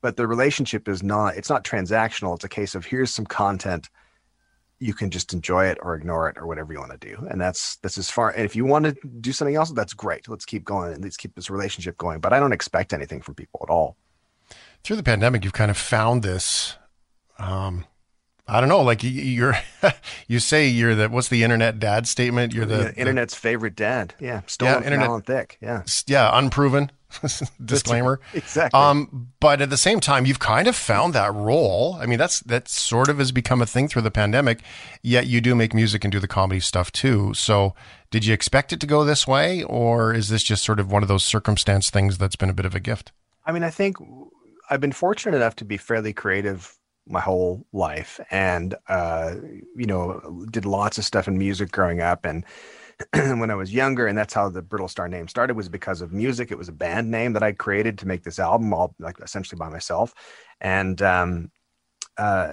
[0.00, 1.36] But the relationship is not.
[1.36, 2.34] It's not transactional.
[2.34, 3.90] It's a case of here's some content
[4.80, 7.26] you can just enjoy it or ignore it or whatever you want to do.
[7.30, 8.30] And that's that's as far.
[8.30, 10.26] And if you want to do something else, that's great.
[10.26, 12.20] Let's keep going and let's keep this relationship going.
[12.20, 13.96] But I don't expect anything from people at all.
[14.82, 16.76] Through the pandemic, you've kind of found this.
[17.38, 17.84] Um,
[18.48, 18.80] I don't know.
[18.80, 19.54] Like you're,
[20.28, 22.54] you say you're the what's the internet dad statement?
[22.54, 24.14] You're the, the internet's the, favorite dad.
[24.18, 25.58] Yeah, stolen yeah, internet, Alan Thicke.
[25.60, 26.90] Yeah, yeah, unproven.
[27.64, 28.20] disclaimer.
[28.32, 28.78] exactly.
[28.78, 31.96] Um, but at the same time, you've kind of found that role.
[32.00, 34.62] I mean, that's that sort of has become a thing through the pandemic.
[35.02, 37.34] Yet you do make music and do the comedy stuff too.
[37.34, 37.74] So,
[38.10, 41.02] did you expect it to go this way, or is this just sort of one
[41.02, 43.12] of those circumstance things that's been a bit of a gift?
[43.46, 43.96] I mean, I think
[44.68, 49.34] I've been fortunate enough to be fairly creative my whole life, and uh,
[49.76, 52.44] you know, did lots of stuff in music growing up, and
[53.12, 56.50] when I was younger, and that's how the Brittlestar name started was because of music.
[56.50, 59.58] It was a band name that I created to make this album, all like essentially
[59.58, 60.14] by myself.
[60.60, 61.50] And um,
[62.18, 62.52] uh,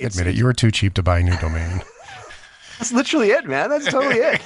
[0.00, 1.82] admit it, you were too cheap to buy a new domain.
[2.78, 3.70] That's literally it, man.
[3.70, 4.42] That's totally it.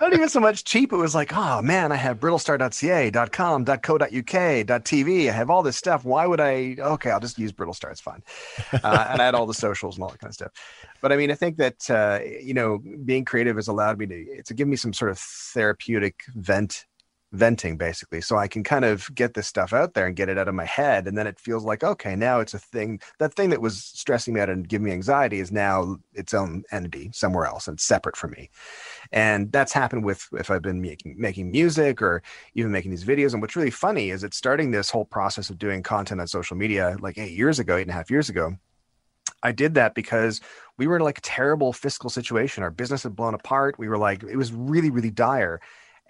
[0.00, 0.92] Not even so much cheap.
[0.92, 5.28] It was like, oh man, I have brittlestar.ca, .com, .co.uk, .tv.
[5.28, 6.04] I have all this stuff.
[6.04, 6.76] Why would I?
[6.78, 7.90] Okay, I'll just use Brittlestar.
[7.90, 8.22] It's fine.
[8.72, 10.52] Uh, and I had all the socials and all that kind of stuff.
[11.02, 14.42] But I mean, I think that uh, you know, being creative has allowed me to
[14.44, 16.86] to give me some sort of therapeutic vent
[17.32, 18.20] venting basically.
[18.20, 20.54] So i can kind of get this stuff out there and get it out of
[20.54, 23.00] my head and then it feels like okay now it's a thing.
[23.18, 26.62] That thing that was stressing me out and giving me anxiety is now its own
[26.70, 28.50] entity somewhere else and separate from me.
[29.12, 32.22] And that's happened with if i've been making making music or
[32.54, 33.32] even making these videos.
[33.32, 36.56] And what's really funny is it's starting this whole process of doing content on social
[36.56, 38.56] media like eight years ago eight and a half years ago
[39.42, 40.40] I did that because
[40.78, 42.62] we were in like a terrible fiscal situation.
[42.62, 43.78] Our business had blown apart.
[43.78, 45.60] We were like, it was really, really dire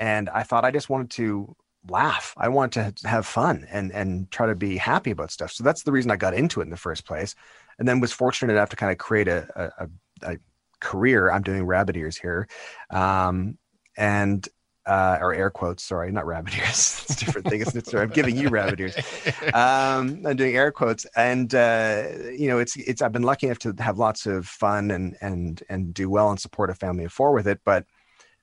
[0.02, 1.54] and I thought I just wanted to
[1.88, 2.34] laugh.
[2.36, 5.52] I wanted to have fun and and try to be happy about stuff.
[5.52, 7.34] So that's the reason I got into it in the first place,
[7.78, 9.88] and then was fortunate enough to kind of create a a,
[10.22, 10.36] a
[10.80, 11.30] career.
[11.30, 12.48] I'm doing rabbit ears here,
[12.90, 13.58] um,
[13.96, 14.46] and
[14.86, 15.84] uh, or air quotes.
[15.84, 17.04] Sorry, not rabbit ears.
[17.08, 17.60] it's a different thing.
[17.60, 18.96] It's, it's, I'm giving you rabbit ears.
[19.54, 22.04] Um, I'm doing air quotes, and uh,
[22.36, 23.02] you know, it's it's.
[23.02, 26.40] I've been lucky enough to have lots of fun and and and do well and
[26.40, 27.84] support a family of four with it, but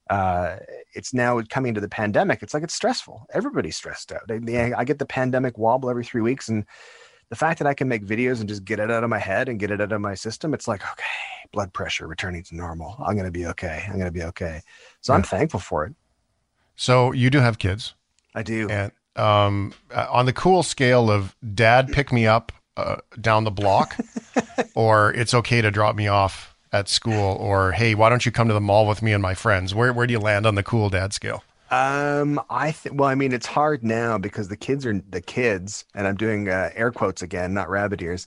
[0.10, 0.58] uh,
[0.94, 2.42] it's now coming to the pandemic.
[2.42, 3.26] It's like it's stressful.
[3.34, 4.30] Everybody's stressed out.
[4.30, 6.66] I, I, get the pandemic wobble every three weeks, and
[7.30, 9.50] the fact that I can make videos and just get it out of my head
[9.50, 11.04] and get it out of my system, it's like okay,
[11.54, 12.96] blood pressure returning to normal.
[13.06, 13.86] I'm gonna be okay.
[13.88, 14.62] I'm gonna be okay.
[15.02, 15.18] So yeah.
[15.18, 15.94] I'm thankful for it.
[16.80, 17.94] So you do have kids.
[18.34, 18.70] I do.
[18.70, 23.52] And um, uh, on the cool scale of dad, pick me up uh, down the
[23.52, 23.98] block,
[24.76, 28.48] or it's okay to drop me off at school or hey why don't you come
[28.48, 30.62] to the mall with me and my friends where, where do you land on the
[30.62, 34.86] cool dad scale um i think well i mean it's hard now because the kids
[34.86, 38.26] are the kids and i'm doing uh, air quotes again not rabbit ears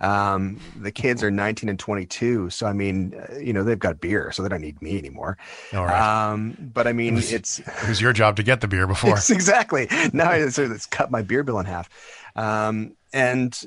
[0.00, 4.00] um the kids are 19 and 22 so i mean uh, you know they've got
[4.00, 5.38] beer so they don't need me anymore.
[5.72, 6.30] All right.
[6.30, 8.86] Um but i mean it was, it's it was your job to get the beer
[8.94, 9.16] before.
[9.16, 9.88] Exactly.
[10.12, 11.88] Now it's, it's cut my beer bill in half.
[12.36, 13.58] Um and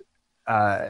[0.46, 0.90] uh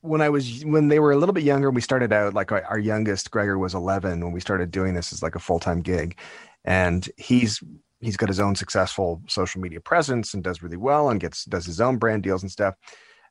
[0.00, 2.78] when I was when they were a little bit younger, we started out like our
[2.78, 6.18] youngest Gregor was 11 when we started doing this as like a full time gig,
[6.64, 7.62] and he's
[8.00, 11.66] he's got his own successful social media presence and does really well and gets does
[11.66, 12.74] his own brand deals and stuff.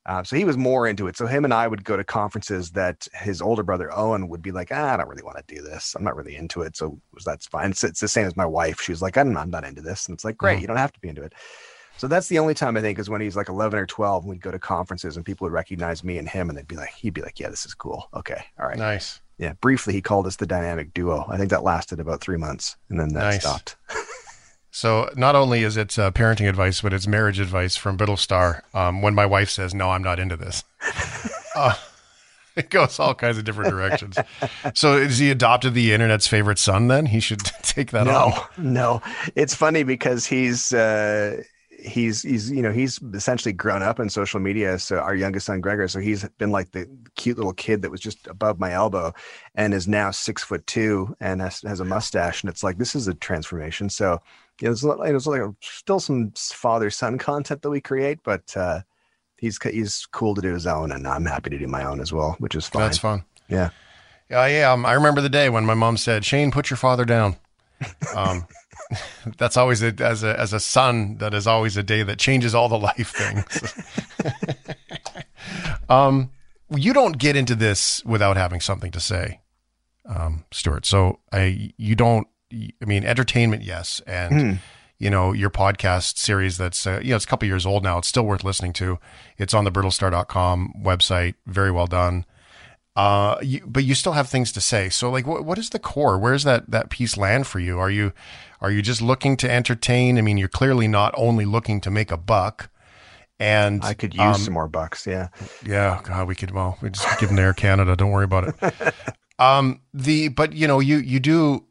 [0.05, 1.15] Uh, so he was more into it.
[1.15, 4.51] So him and I would go to conferences that his older brother Owen would be
[4.51, 5.95] like, ah, I don't really want to do this.
[5.95, 6.75] I'm not really into it.
[6.75, 7.71] So that's fine.
[7.71, 8.81] It's, it's the same as my wife.
[8.81, 10.05] She was like, I'm, I'm not into this.
[10.05, 10.61] And it's like, great, mm-hmm.
[10.61, 11.33] you don't have to be into it.
[11.95, 14.29] So that's the only time I think is when he's like 11 or 12 and
[14.29, 16.89] we'd go to conferences and people would recognize me and him and they'd be like,
[16.89, 18.09] he'd be like, yeah, this is cool.
[18.13, 18.43] Okay.
[18.59, 18.77] All right.
[18.77, 19.21] Nice.
[19.37, 19.53] Yeah.
[19.61, 21.25] Briefly, he called us the dynamic duo.
[21.29, 23.41] I think that lasted about three months and then that nice.
[23.41, 23.75] stopped.
[24.75, 28.61] So not only is it uh, parenting advice, but it's marriage advice from Brittlestar.
[28.73, 30.63] Um, when my wife says, "No, I'm not into this,"
[31.55, 31.75] uh,
[32.55, 34.17] it goes all kinds of different directions.
[34.73, 36.87] so is he adopted the internet's favorite son?
[36.87, 38.57] Then he should take that off.
[38.57, 38.73] no, on.
[38.73, 39.01] No,
[39.35, 40.73] it's funny because he's.
[40.73, 41.43] Uh,
[41.83, 45.59] he's he's you know he's essentially grown up in social media so our youngest son
[45.59, 49.13] gregor so he's been like the cute little kid that was just above my elbow
[49.55, 52.95] and is now six foot two and has, has a mustache and it's like this
[52.95, 54.19] is a transformation so
[54.61, 58.81] you know, there's, like a, still some father son content that we create, but uh,
[59.37, 62.13] he's he's cool to do his own, and I'm happy to do my own as
[62.13, 62.83] well, which is fun.
[62.83, 63.23] That's fun.
[63.49, 63.69] Yeah.
[64.29, 64.71] Yeah, yeah.
[64.71, 67.37] Um, I remember the day when my mom said, "Shane, put your father down."
[68.15, 68.47] Um,
[69.37, 71.17] that's always a, as a as a son.
[71.17, 73.85] That is always a day that changes all the life things.
[75.89, 76.31] um,
[76.69, 79.41] you don't get into this without having something to say,
[80.05, 80.85] um, Stewart.
[80.85, 84.59] So I you don't I mean, entertainment, yes, and mm.
[84.99, 87.97] you know your podcast series that's uh, you know it's a couple years old now.
[87.97, 88.99] It's still worth listening to.
[89.37, 91.35] It's on the brittlestar.com website.
[91.45, 92.25] Very well done.
[92.95, 94.89] Uh, you, but you still have things to say.
[94.89, 96.19] So, like, what what is the core?
[96.19, 97.79] Where's that that piece land for you?
[97.79, 98.13] Are you
[98.63, 100.17] are you just looking to entertain?
[100.17, 102.69] I mean, you're clearly not only looking to make a buck.
[103.37, 105.05] And I could use um, some more bucks.
[105.05, 105.27] Yeah.
[105.65, 105.99] Yeah.
[106.03, 106.51] God, we could.
[106.51, 107.95] Well, we just give them to Air Canada.
[107.97, 108.95] Don't worry about it.
[109.39, 111.65] um, the but you know you you do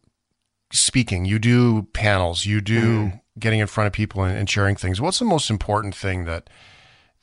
[0.70, 3.20] speaking, you do panels, you do mm.
[3.38, 5.00] getting in front of people and, and, sharing things.
[5.00, 6.50] What's the most important thing that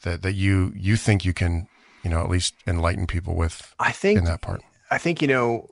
[0.04, 1.68] that that you you think you can
[2.04, 3.76] you know at least enlighten people with?
[3.78, 4.64] I think in that part.
[4.90, 5.70] I think you know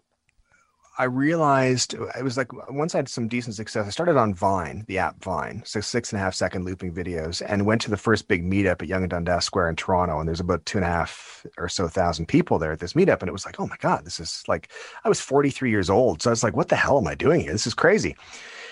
[1.00, 4.34] I realized uh, it was like once I had some decent success, I started on
[4.34, 7.92] Vine, the app Vine, so six and a half second looping videos, and went to
[7.92, 10.20] the first big meetup at Yonge and Dundas Square in Toronto.
[10.20, 13.20] And there's about two and a half or so thousand people there at this meetup.
[13.20, 14.72] And it was like, oh my God, this is like,
[15.04, 16.22] I was 43 years old.
[16.22, 17.52] So I was like, what the hell am I doing here?
[17.52, 18.16] This is crazy.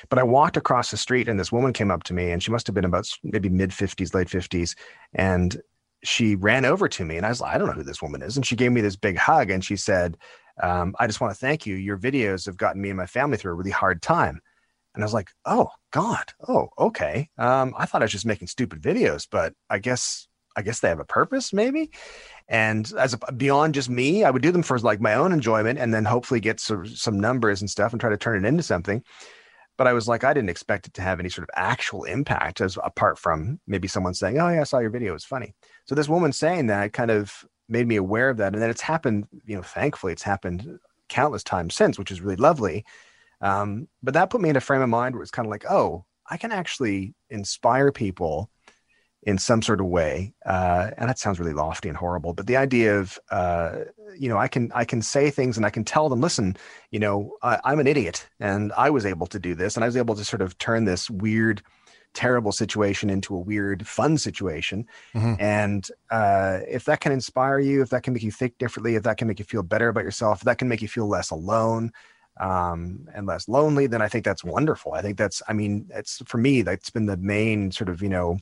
[0.09, 2.51] But I walked across the street and this woman came up to me and she
[2.51, 4.75] must have been about maybe mid 50s, late 50s.
[5.13, 5.61] And
[6.03, 8.21] she ran over to me and I was like, I don't know who this woman
[8.21, 8.35] is.
[8.35, 10.17] And she gave me this big hug and she said,
[10.61, 11.75] um, I just want to thank you.
[11.75, 14.39] Your videos have gotten me and my family through a really hard time.
[14.93, 17.29] And I was like, oh God, oh okay.
[17.37, 20.87] Um, I thought I was just making stupid videos, but I guess I guess they
[20.87, 21.91] have a purpose, maybe.
[22.47, 25.79] And as a, beyond just me, I would do them for like my own enjoyment,
[25.79, 28.63] and then hopefully get some some numbers and stuff, and try to turn it into
[28.63, 29.03] something.
[29.77, 32.61] But I was like, I didn't expect it to have any sort of actual impact,
[32.61, 35.55] as apart from maybe someone saying, "Oh yeah, I saw your video; it was funny."
[35.85, 38.53] So this woman saying that kind of made me aware of that.
[38.53, 42.35] And then it's happened, you know, thankfully it's happened countless times since, which is really
[42.35, 42.85] lovely.
[43.41, 45.65] Um, but that put me in a frame of mind where it's kind of like,
[45.69, 48.49] oh, I can actually inspire people
[49.23, 50.33] in some sort of way.
[50.45, 53.79] Uh, and that sounds really lofty and horrible, but the idea of, uh,
[54.17, 56.55] you know, I can, I can say things and I can tell them, listen,
[56.91, 59.87] you know, I, I'm an idiot and I was able to do this and I
[59.87, 61.63] was able to sort of turn this weird,
[62.15, 64.87] terrible situation into a weird fun situation.
[65.13, 65.35] Mm-hmm.
[65.39, 69.03] and uh, if that can inspire you if that can make you think differently if
[69.03, 71.31] that can make you feel better about yourself if that can make you feel less
[71.31, 71.91] alone
[72.39, 74.93] um, and less lonely then i think that's wonderful.
[74.93, 78.09] I think that's i mean it's for me that's been the main sort of you
[78.09, 78.39] know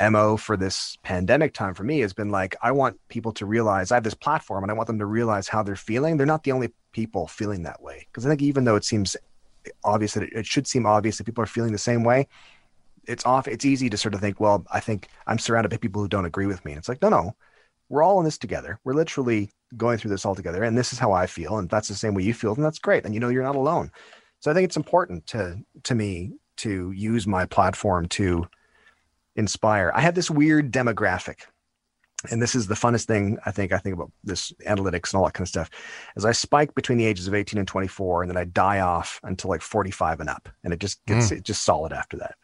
[0.00, 3.90] mo for this pandemic time for me has been like i want people to realize
[3.90, 6.16] i have this platform and i want them to realize how they're feeling.
[6.16, 8.06] They're not the only people feeling that way.
[8.06, 9.16] Because i think even though it seems
[9.84, 12.28] obvious that it, it should seem obvious that people are feeling the same way
[13.06, 13.48] it's off.
[13.48, 16.24] It's easy to sort of think, well, I think I'm surrounded by people who don't
[16.24, 16.72] agree with me.
[16.72, 17.36] And it's like, no, no,
[17.88, 18.78] we're all in this together.
[18.84, 20.62] We're literally going through this all together.
[20.62, 21.58] And this is how I feel.
[21.58, 22.54] And that's the same way you feel.
[22.54, 23.04] And that's great.
[23.04, 23.90] And you know, you're not alone.
[24.40, 28.46] So I think it's important to, to me to use my platform to
[29.34, 29.92] inspire.
[29.94, 31.40] I have this weird demographic.
[32.30, 35.26] And this is the funnest thing I think I think about this analytics and all
[35.26, 35.70] that kind of stuff.
[36.16, 39.20] As I spike between the ages of 18 and 24, and then I die off
[39.22, 40.48] until like 45 and up.
[40.64, 41.36] And it just gets mm.
[41.36, 42.36] it just solid after that.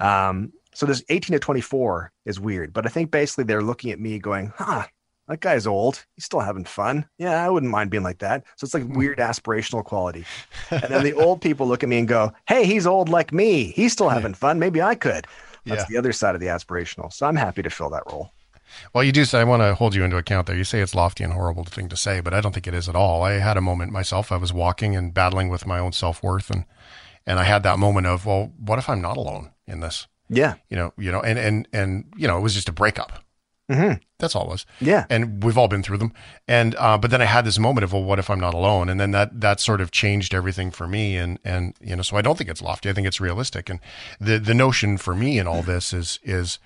[0.00, 3.98] Um, so this 18 to 24 is weird, but I think basically they're looking at
[3.98, 4.84] me going, huh,
[5.28, 6.04] that guy's old.
[6.14, 7.06] He's still having fun.
[7.18, 8.44] Yeah, I wouldn't mind being like that.
[8.56, 10.24] So it's like weird aspirational quality.
[10.70, 13.72] And then the old people look at me and go, hey, he's old like me.
[13.72, 14.58] He's still having fun.
[14.58, 15.26] Maybe I could.
[15.64, 15.86] That's yeah.
[15.88, 17.12] the other side of the aspirational.
[17.12, 18.32] So I'm happy to fill that role.
[18.94, 20.56] Well, you do say, I want to hold you into account there.
[20.56, 22.88] You say it's lofty and horrible thing to say, but I don't think it is
[22.88, 23.22] at all.
[23.22, 24.30] I had a moment myself.
[24.30, 26.64] I was walking and battling with my own self worth and
[27.26, 30.08] and I had that moment of, well, what if I'm not alone in this?
[30.28, 30.54] Yeah.
[30.68, 33.24] You know, you know, and, and, and, you know, it was just a breakup.
[33.70, 34.02] Mm-hmm.
[34.18, 34.66] That's all it was.
[34.80, 35.04] Yeah.
[35.10, 36.12] And we've all been through them.
[36.46, 38.88] And uh, but then I had this moment of, well, what if I'm not alone?
[38.88, 41.16] And then that that sort of changed everything for me.
[41.16, 42.88] And and you know, so I don't think it's lofty.
[42.88, 43.68] I think it's realistic.
[43.68, 43.78] And
[44.18, 46.58] the the notion for me in all this is is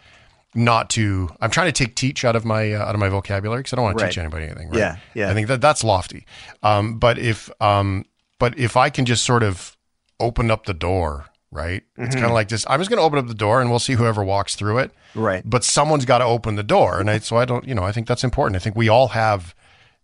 [0.54, 1.30] not to.
[1.40, 3.76] I'm trying to take teach out of my uh, out of my vocabulary because I
[3.76, 4.68] don't want to teach anybody anything.
[4.68, 4.78] Right?
[4.78, 4.96] Yeah.
[5.14, 5.30] Yeah.
[5.30, 6.24] I think that that's lofty.
[6.62, 8.04] Um, but if um,
[8.38, 9.76] but if I can just sort of
[10.20, 11.82] open up the door right?
[11.92, 12.04] Mm-hmm.
[12.04, 13.78] It's kind of like just I'm just going to open up the door and we'll
[13.78, 14.90] see whoever walks through it.
[15.14, 15.42] Right.
[15.44, 17.92] But someone's got to open the door, and I, so I don't, you know, I
[17.92, 18.56] think that's important.
[18.56, 19.54] I think we all have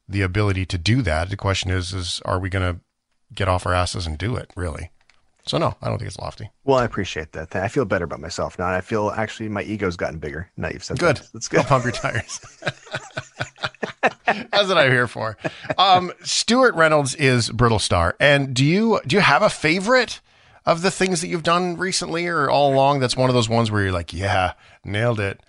[0.09, 1.31] the ability to do that.
[1.31, 2.81] The question is, is are we going to
[3.35, 4.51] get off our asses and do it?
[4.57, 4.91] Really?
[5.47, 6.51] So no, I don't think it's lofty.
[6.65, 7.57] Well, I appreciate that.
[7.57, 8.67] I feel better about myself now.
[8.67, 10.51] I feel actually my ego's gotten bigger.
[10.59, 11.17] Now you've said good.
[11.17, 11.29] That.
[11.33, 11.61] That's good.
[11.61, 12.41] I'll pump your tires.
[14.27, 15.39] That's what I'm here for.
[15.79, 20.21] Um, Stewart Reynolds is Brittlestar, and do you do you have a favorite?
[20.69, 23.71] Of the things that you've done recently or all along that's one of those ones
[23.71, 24.53] where you're like, yeah,
[24.85, 25.41] nailed it?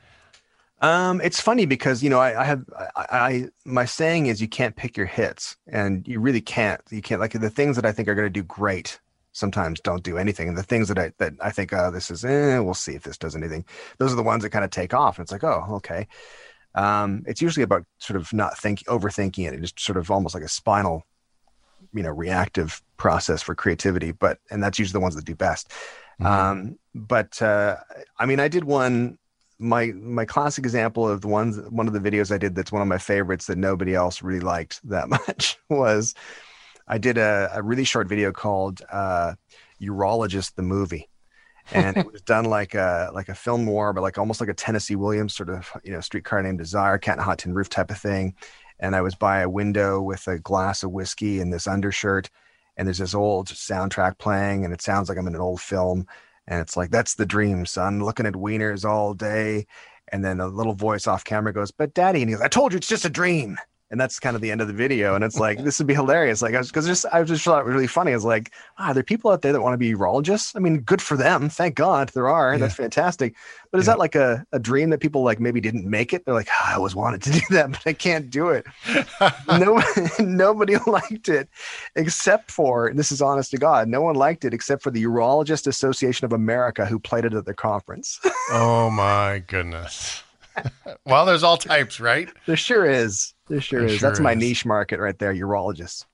[0.82, 2.64] Um, it's funny because you know I, I have
[2.96, 6.80] I, I, my saying is you can't pick your hits, and you really can't.
[6.90, 8.98] You can't like the things that I think are going to do great.
[9.34, 12.24] Sometimes don't do anything, and the things that I that I think oh this is
[12.24, 13.66] eh, we'll see if this does anything.
[13.98, 16.08] Those are the ones that kind of take off, and it's like oh okay.
[16.76, 20.34] Um, it's usually about sort of not think overthinking it, it's just sort of almost
[20.34, 21.04] like a spinal
[21.94, 25.72] you know reactive process for creativity but and that's usually the ones that do best.
[26.22, 26.26] Mm-hmm.
[26.26, 27.78] um, but uh,
[28.18, 29.18] i mean i did one
[29.58, 32.82] my my classic example of the ones one of the videos i did that's one
[32.82, 36.14] of my favorites that nobody else really liked that much was
[36.88, 39.34] i did a, a really short video called uh,
[39.82, 41.10] urologist the movie.
[41.72, 44.54] And it was done like a like a film noir, but like almost like a
[44.54, 47.92] Tennessee Williams sort of you know streetcar named Desire, Cat and Hot Tin Roof type
[47.92, 48.36] of thing
[48.80, 52.30] and I was by a window with a glass of whiskey and this undershirt,
[52.78, 56.08] and there's this old soundtrack playing, and it sounds like I'm in an old film,
[56.48, 58.04] and it's like that's the dream, son.
[58.04, 59.68] Looking at wieners all day,
[60.12, 62.74] and then a little voice off camera goes, "But daddy," and he goes, "I told
[62.74, 63.58] you it's just a dream."
[63.92, 65.16] And that's kind of the end of the video.
[65.16, 66.42] And it's like this would be hilarious.
[66.42, 68.12] Like I was because just I just thought it was really funny.
[68.12, 70.56] I was like, ah, there are people out there that want to be urologists.
[70.56, 71.50] I mean, good for them.
[71.50, 72.54] Thank God there are.
[72.54, 72.60] Yeah.
[72.60, 73.36] That's fantastic.
[73.72, 73.94] But is yeah.
[73.94, 76.26] that like a, a dream that people like maybe didn't make it?
[76.26, 78.66] They're like, oh, I always wanted to do that, but I can't do it.
[79.60, 79.82] no,
[80.20, 81.50] nobody liked it
[81.96, 85.04] except for, and this is honest to God, no one liked it except for the
[85.04, 88.20] Urologist Association of America who played it at their conference.
[88.52, 90.24] oh my goodness.
[91.06, 92.30] Well, there's all types, right?
[92.46, 93.34] There sure is.
[93.48, 94.00] There sure there is.
[94.00, 96.06] Sure That's my niche market right there, urologists.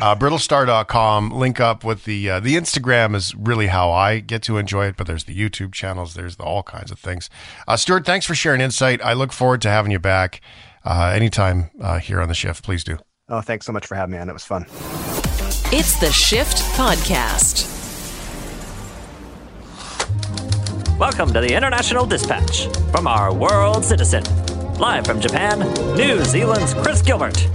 [0.00, 1.30] Uh, brittlestar.com.
[1.30, 4.96] Link up with the uh, the Instagram is really how I get to enjoy it,
[4.96, 7.30] but there's the YouTube channels, there's the, all kinds of things.
[7.68, 9.00] Uh, Stewart, thanks for sharing insight.
[9.04, 10.40] I look forward to having you back
[10.84, 12.64] uh, anytime uh, here on the shift.
[12.64, 12.98] Please do.
[13.28, 14.28] Oh, thanks so much for having me on.
[14.28, 14.66] It was fun.
[15.72, 17.73] It's the Shift Podcast.
[20.98, 24.22] Welcome to the International Dispatch from our world citizen.
[24.74, 25.58] Live from Japan,
[25.96, 27.48] New Zealand's Chris Gilbert.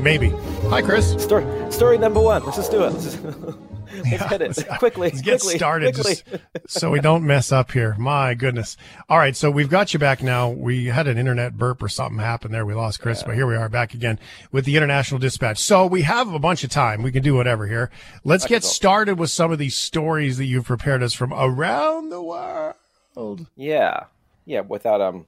[0.00, 0.30] Maybe.
[0.68, 1.12] Hi, Chris.
[1.22, 2.42] Story, story number one.
[2.42, 3.54] Let's just do it.
[4.04, 5.08] Let's, just, let's yeah, hit it let's, quickly.
[5.08, 6.14] Let's get quickly, started quickly.
[6.14, 7.94] Just, so we don't mess up here.
[7.98, 8.76] My goodness.
[9.08, 9.36] All right.
[9.36, 10.50] So we've got you back now.
[10.50, 12.66] We had an internet burp or something happen there.
[12.66, 13.28] We lost Chris, yeah.
[13.28, 14.18] but here we are back again
[14.52, 15.58] with the International Dispatch.
[15.58, 17.02] So we have a bunch of time.
[17.02, 17.90] We can do whatever here.
[18.24, 22.22] Let's get started with some of these stories that you've prepared us from around the
[22.22, 23.46] world.
[23.56, 24.04] Yeah.
[24.44, 24.60] Yeah.
[24.60, 25.26] Without um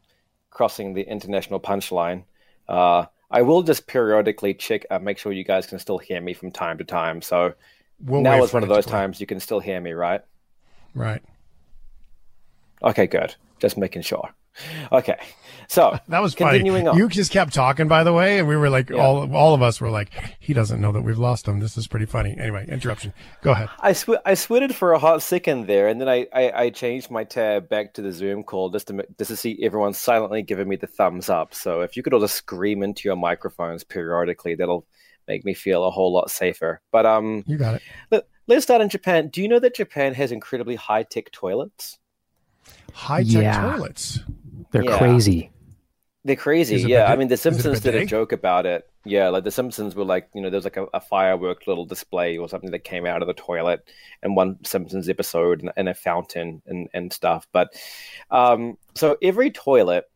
[0.57, 2.25] crossing the international punchline.
[2.67, 6.33] Uh, I will just periodically check, uh, make sure you guys can still hear me
[6.33, 7.21] from time to time.
[7.21, 7.53] So
[8.01, 10.23] we'll now is one of those times you can still hear me, right?
[10.95, 11.23] Right.
[12.83, 13.35] Okay, good.
[13.59, 14.31] Just making sure.
[14.91, 15.19] Okay,
[15.69, 16.89] so that was continuing funny.
[16.89, 16.97] On.
[16.97, 18.97] You just kept talking, by the way, and we were like, yeah.
[18.97, 21.61] all all of us were like, he doesn't know that we've lost him.
[21.61, 22.35] This is pretty funny.
[22.39, 23.13] Anyway, interruption.
[23.43, 23.69] Go ahead.
[23.81, 27.11] I sw- I switched for a hot second there, and then I, I, I changed
[27.11, 30.69] my tab back to the Zoom call just to just to see everyone silently giving
[30.69, 31.55] me the thumbs up.
[31.55, 34.87] So if you could all just scream into your microphones periodically, that'll
[35.29, 36.81] make me feel a whole lot safer.
[36.93, 37.83] But um, you got it.
[38.11, 39.29] Let, let's start in Japan.
[39.29, 41.99] Do you know that Japan has incredibly high tech toilets?
[42.93, 43.73] High tech yeah.
[43.73, 44.21] toilets.
[44.71, 44.99] They're yeah.
[44.99, 45.51] crazy.
[46.25, 46.79] They're crazy.
[46.79, 47.05] Yeah.
[47.05, 48.89] I mean, The Simpsons did a joke about it.
[49.05, 49.29] Yeah.
[49.29, 52.49] Like The Simpsons were like, you know, there's like a, a, firework little display or
[52.49, 53.89] something that came out of the toilet
[54.25, 57.47] in one Simpsons episode and, and a fountain and, and stuff.
[57.53, 57.75] But
[58.33, 60.07] um, so every toilet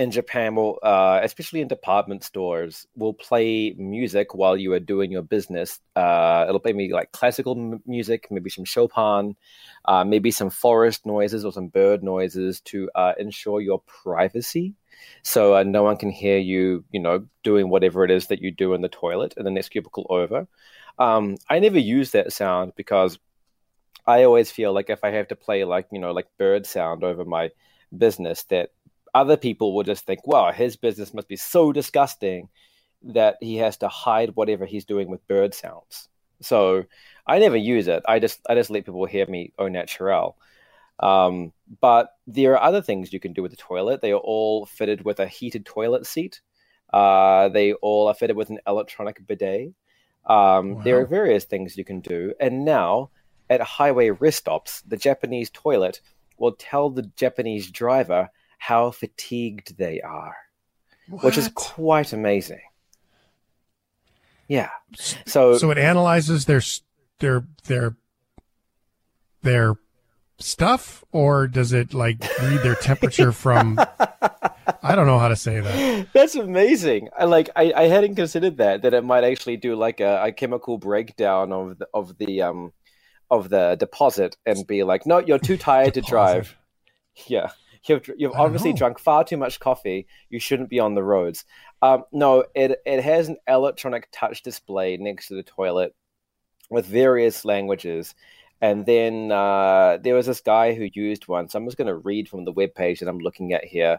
[0.00, 5.12] in Japan will, uh, especially in department stores, will play music while you are doing
[5.12, 5.78] your business.
[5.94, 9.36] Uh, it'll play maybe like classical m- music, maybe some Chopin,
[9.84, 14.72] uh, maybe some forest noises or some bird noises to uh, ensure your privacy.
[15.22, 18.50] So uh, no one can hear you, you know, doing whatever it is that you
[18.52, 20.48] do in the toilet in the next cubicle over.
[20.98, 23.18] Um, I never use that sound because
[24.06, 27.04] I always feel like if I have to play like you know like bird sound
[27.04, 27.50] over my
[27.96, 28.70] business that
[29.14, 32.48] other people will just think, wow, his business must be so disgusting
[33.02, 36.08] that he has to hide whatever he's doing with bird sounds.
[36.40, 36.84] So
[37.26, 38.02] I never use it.
[38.08, 40.36] I just I just let people hear me au naturel.
[40.98, 44.02] Um, but there are other things you can do with the toilet.
[44.02, 46.40] They are all fitted with a heated toilet seat.
[46.92, 49.72] Uh, they all are fitted with an electronic bidet.
[50.26, 50.82] Um, wow.
[50.82, 52.34] There are various things you can do.
[52.40, 53.10] And now,
[53.48, 56.00] at highway rest stops, the Japanese toilet
[56.36, 58.28] will tell the Japanese driver
[58.60, 60.36] how fatigued they are,
[61.08, 61.24] what?
[61.24, 62.60] which is quite amazing.
[64.48, 64.68] Yeah.
[65.26, 66.60] So so it analyzes their
[67.20, 67.96] their their
[69.42, 69.74] their
[70.38, 73.78] stuff or does it like read their temperature from
[74.82, 76.08] I don't know how to say that.
[76.12, 77.08] That's amazing.
[77.18, 80.32] I like I, I hadn't considered that that it might actually do like a, a
[80.32, 82.72] chemical breakdown of the of the um
[83.30, 86.56] of the deposit and be like, no, you're too tired to drive.
[87.26, 87.50] Yeah.
[87.86, 88.76] You've, you've obviously know.
[88.76, 90.06] drunk far too much coffee.
[90.28, 91.44] You shouldn't be on the roads.
[91.82, 95.94] Um, no, it, it has an electronic touch display next to the toilet
[96.68, 98.14] with various languages.
[98.60, 101.48] And then uh, there was this guy who used one.
[101.48, 103.98] So I'm just going to read from the web page that I'm looking at here.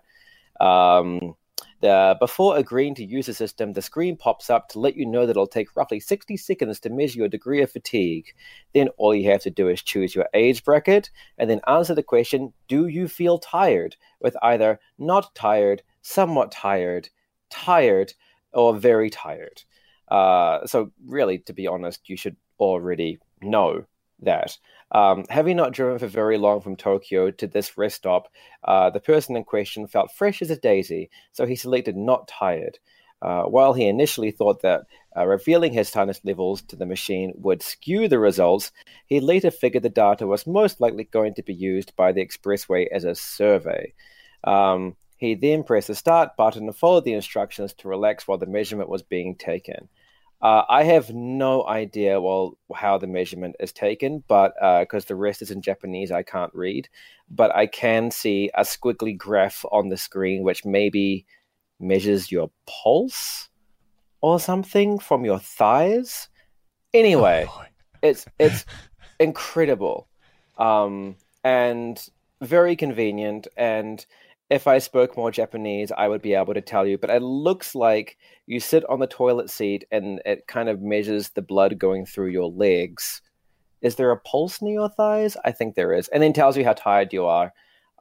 [0.60, 1.36] Um,
[1.82, 5.32] before agreeing to use the system, the screen pops up to let you know that
[5.32, 8.34] it'll take roughly 60 seconds to measure your degree of fatigue.
[8.74, 12.04] Then all you have to do is choose your age bracket and then answer the
[12.04, 13.96] question Do you feel tired?
[14.22, 17.10] with either not tired, somewhat tired,
[17.50, 18.14] tired,
[18.54, 19.64] or very tired.
[20.08, 23.86] Uh, so, really, to be honest, you should already know
[24.20, 24.58] that.
[24.92, 28.28] Um, having not driven for very long from Tokyo to this rest stop,
[28.66, 32.78] uh, the person in question felt fresh as a daisy, so he selected not tired.
[33.22, 34.82] Uh, while he initially thought that
[35.16, 38.72] uh, revealing his tiredness levels to the machine would skew the results,
[39.06, 42.88] he later figured the data was most likely going to be used by the expressway
[42.92, 43.94] as a survey.
[44.44, 48.48] Um, he then pressed the start button and followed the instructions to relax while the
[48.48, 49.88] measurement was being taken.
[50.42, 55.16] Uh, I have no idea well how the measurement is taken, but because uh, the
[55.16, 56.90] rest is in Japanese, I can't read.
[57.30, 61.26] But I can see a squiggly graph on the screen, which maybe
[61.80, 63.50] measures your pulse
[64.22, 66.28] or something from your thighs.
[66.94, 67.64] Anyway, oh,
[68.02, 68.66] it's it's
[69.20, 70.08] incredible,
[70.58, 72.04] um, and
[72.42, 74.06] very convenient and
[74.52, 76.98] if I spoke more Japanese, I would be able to tell you.
[76.98, 81.30] But it looks like you sit on the toilet seat and it kind of measures
[81.30, 83.22] the blood going through your legs.
[83.82, 85.38] Is there a pulse near your thighs?
[85.46, 86.10] I think there is.
[86.10, 87.54] And then tells you how tired you are.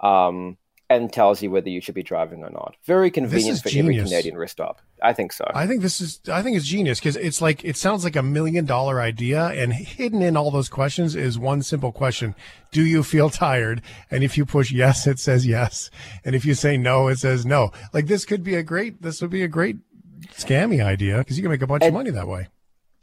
[0.03, 0.59] Um,
[0.91, 2.75] and tells you whether you should be driving or not.
[2.85, 4.01] Very convenient for genius.
[4.01, 4.83] every Canadian rest stop.
[5.01, 5.45] I think so.
[5.55, 6.21] I think this is.
[6.31, 9.73] I think it's genius because it's like it sounds like a million dollar idea, and
[9.73, 12.35] hidden in all those questions is one simple question:
[12.73, 13.81] Do you feel tired?
[14.11, 15.91] And if you push yes, it says yes,
[16.25, 17.71] and if you say no, it says no.
[17.95, 19.01] Like this could be a great.
[19.01, 19.77] This would be a great
[20.35, 22.49] scammy idea because you can make a bunch and, of money that way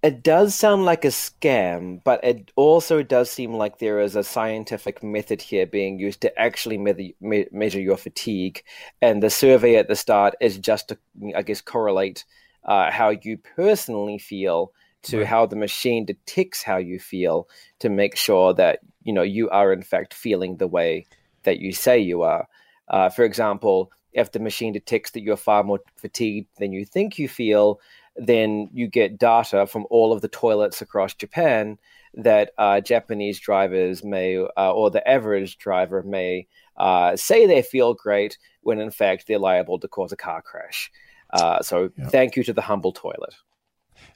[0.04, 4.24] it does sound like a scam, but it also does seem like there is a
[4.24, 8.64] scientific method here being used to actually me- me- measure your fatigue.
[9.02, 10.98] And the survey at the start is just to,
[11.36, 12.26] I guess, correlate
[12.64, 14.72] uh, how you personally feel
[15.04, 15.28] to right.
[15.28, 17.48] how the machine detects how you feel
[17.80, 21.06] to make sure that you know you are in fact feeling the way
[21.44, 22.48] that you say you are.
[22.90, 27.20] Uh, for example, if the machine detects that you're far more fatigued than you think
[27.20, 27.80] you feel,
[28.18, 31.78] then you get data from all of the toilets across Japan
[32.16, 36.48] that uh, Japanese drivers may, uh, or the average driver may
[36.78, 40.92] uh, say they feel great when in fact they're liable to cause a car crash.
[41.30, 42.08] Uh, so yeah.
[42.08, 43.36] thank you to the humble toilet.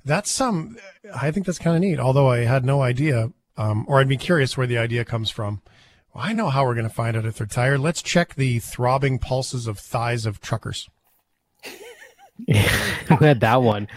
[0.06, 1.99] That's some, um, I think that's kind of neat.
[1.99, 5.62] Although I had no idea, um, or I'd be curious where the idea comes from.
[6.14, 7.80] Well, I know how we're going to find out if they're tired.
[7.80, 10.89] Let's check the throbbing pulses of thighs of truckers.
[12.47, 13.88] Who had that one?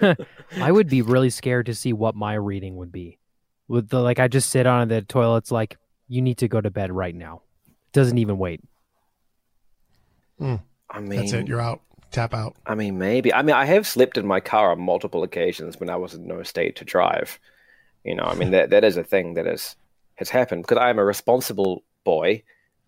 [0.00, 3.18] I would be really scared to see what my reading would be.
[3.68, 5.76] With the like, I just sit on the toilet's like,
[6.08, 7.42] you need to go to bed right now.
[7.92, 8.60] Doesn't even wait.
[10.40, 10.60] Mm.
[10.90, 11.48] I mean, that's it.
[11.48, 11.80] You're out.
[12.10, 12.54] Tap out.
[12.66, 13.32] I mean, maybe.
[13.32, 16.26] I mean, I have slept in my car on multiple occasions when I was in
[16.26, 17.40] no state to drive.
[18.04, 19.76] You know, I mean, that that is a thing that is has
[20.16, 22.42] has happened because I am a responsible boy,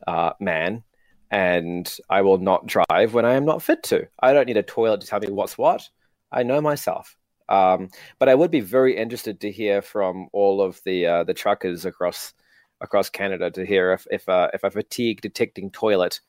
[0.06, 0.84] uh, man,
[1.30, 4.06] and I will not drive when I am not fit to.
[4.20, 5.88] I don't need a toilet to tell me what's what.
[6.32, 7.16] I know myself.
[7.48, 11.34] Um, but I would be very interested to hear from all of the uh, the
[11.34, 12.34] truckers across
[12.80, 16.20] across Canada to hear if if, uh, if a fatigue detecting toilet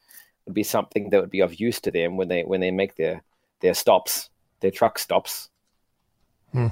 [0.46, 2.96] would be something that would be of use to them when they when they make
[2.96, 3.24] their
[3.62, 4.30] their stops,
[4.60, 5.50] their truck stops.
[6.52, 6.68] Hmm.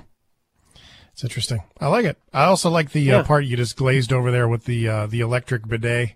[1.13, 1.63] It's interesting.
[1.79, 2.17] I like it.
[2.33, 3.19] I also like the uh, yeah.
[3.21, 6.15] uh, part you just glazed over there with the uh, the electric bidet.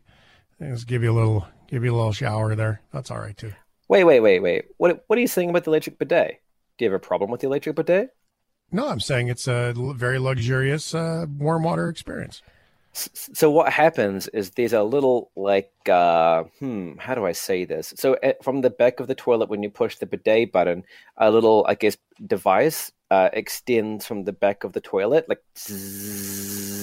[0.59, 2.81] Just give you a little Give you a little shower there.
[2.91, 3.53] That's all right too.
[3.87, 4.65] Wait, wait, wait, wait.
[4.77, 6.41] What what are you saying about the electric bidet?
[6.77, 8.15] Do you have a problem with the electric bidet?
[8.71, 12.41] No, I'm saying it's a very luxurious uh, warm water experience.
[12.93, 17.93] So what happens is there's a little like uh, hmm, how do I say this?
[17.95, 20.83] So eh, from the back of the toilet, when you push the bidet button,
[21.17, 26.75] a little I guess device uh, extends from the back of the toilet, like, zzz,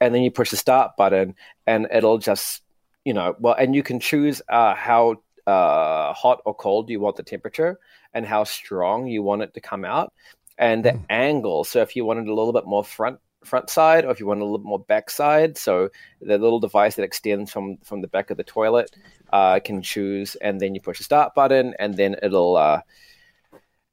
[0.00, 1.34] and then you push the start button,
[1.66, 2.62] and it'll just
[3.04, 7.16] you know well, and you can choose uh, how uh, hot or cold you want
[7.16, 7.78] the temperature
[8.12, 10.12] and how strong you want it to come out
[10.58, 11.04] and the mm.
[11.10, 11.64] angle.
[11.64, 14.40] So if you wanted a little bit more front front side or if you want
[14.40, 15.90] a little bit more back side, so
[16.20, 18.90] the little device that extends from from the back of the toilet
[19.32, 22.56] uh, can choose, and then you push the start button, and then it'll.
[22.56, 22.80] Uh,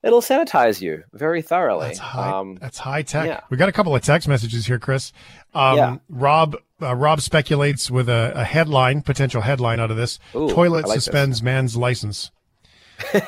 [0.03, 1.89] it'll sanitize you very thoroughly.
[1.89, 3.27] That's high, um, that's high tech.
[3.27, 3.41] Yeah.
[3.51, 5.13] We got a couple of text messages here, Chris.
[5.53, 5.97] Um, yeah.
[6.09, 10.87] Rob uh, Rob speculates with a, a, headline, potential headline out of this: Ooh, Toilet
[10.87, 11.43] like suspends this.
[11.43, 12.31] man's license.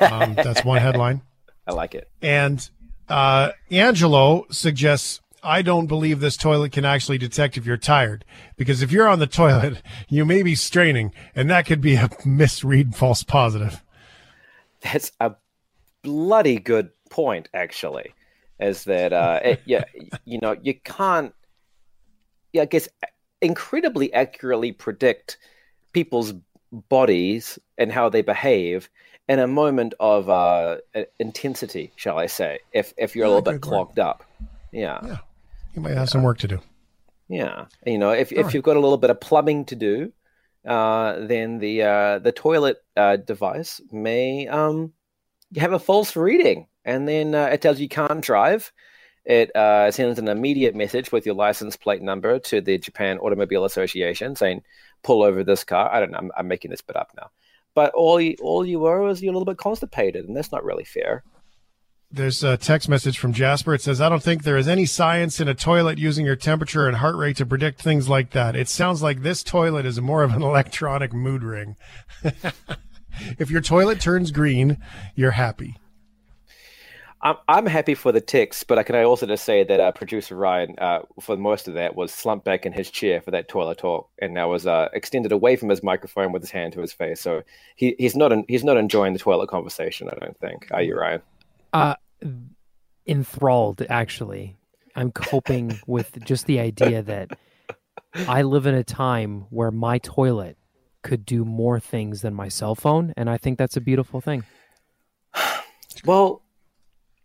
[0.00, 1.22] Um, that's one headline.
[1.66, 2.08] I like it.
[2.22, 2.70] And
[3.08, 8.24] uh, Angelo suggests I don't believe this toilet can actually detect if you're tired
[8.56, 12.08] because if you're on the toilet, you may be straining, and that could be a
[12.24, 13.82] misread false positive.
[14.80, 15.34] That's a
[16.02, 18.14] bloody good point, actually.
[18.58, 19.84] Is that uh, it, yeah,
[20.24, 21.34] you know, you can't,
[22.52, 22.88] yeah, I guess,
[23.44, 25.38] incredibly accurately predict
[25.92, 26.32] people's
[26.72, 28.88] bodies and how they behave
[29.28, 30.78] in a moment of uh,
[31.18, 32.58] intensity, shall I say?
[32.72, 34.24] If if you're yeah, a little bit clogged up,
[34.72, 34.98] yeah.
[35.04, 35.18] yeah
[35.74, 36.60] you might have some work to do.
[37.28, 38.54] Yeah, you know, if if right.
[38.54, 40.12] you've got a little bit of plumbing to do,
[40.66, 44.92] uh, then the uh, the toilet uh, device may um,
[45.56, 48.72] have a false reading, and then uh, it tells you you can't drive.
[49.24, 53.64] It uh, sends an immediate message with your license plate number to the Japan Automobile
[53.64, 54.62] Association saying,
[55.02, 56.18] "Pull over this car." I don't know.
[56.18, 57.30] I'm, I'm making this bit up now,
[57.74, 60.64] but all you all you were was you're a little bit constipated, and that's not
[60.64, 61.24] really fair.
[62.10, 63.74] There's a text message from Jasper.
[63.74, 66.86] It says, I don't think there is any science in a toilet using your temperature
[66.86, 68.54] and heart rate to predict things like that.
[68.54, 71.74] It sounds like this toilet is more of an electronic mood ring.
[73.36, 74.78] if your toilet turns green,
[75.16, 75.76] you're happy.
[77.24, 79.92] I'm, I'm happy for the text, but I can I also just say that uh,
[79.92, 83.48] producer Ryan, uh, for most of that, was slumped back in his chair for that
[83.48, 86.80] toilet talk, and now was uh, extended away from his microphone with his hand to
[86.82, 87.22] his face.
[87.22, 87.42] So
[87.76, 90.10] he, he's not he's not enjoying the toilet conversation.
[90.12, 90.68] I don't think.
[90.70, 91.22] Are you, Ryan?
[91.72, 91.94] Uh,
[93.06, 94.58] enthralled actually.
[94.94, 97.30] I'm coping with just the idea that
[98.28, 100.58] I live in a time where my toilet
[101.02, 104.44] could do more things than my cell phone, and I think that's a beautiful thing.
[106.04, 106.42] Well,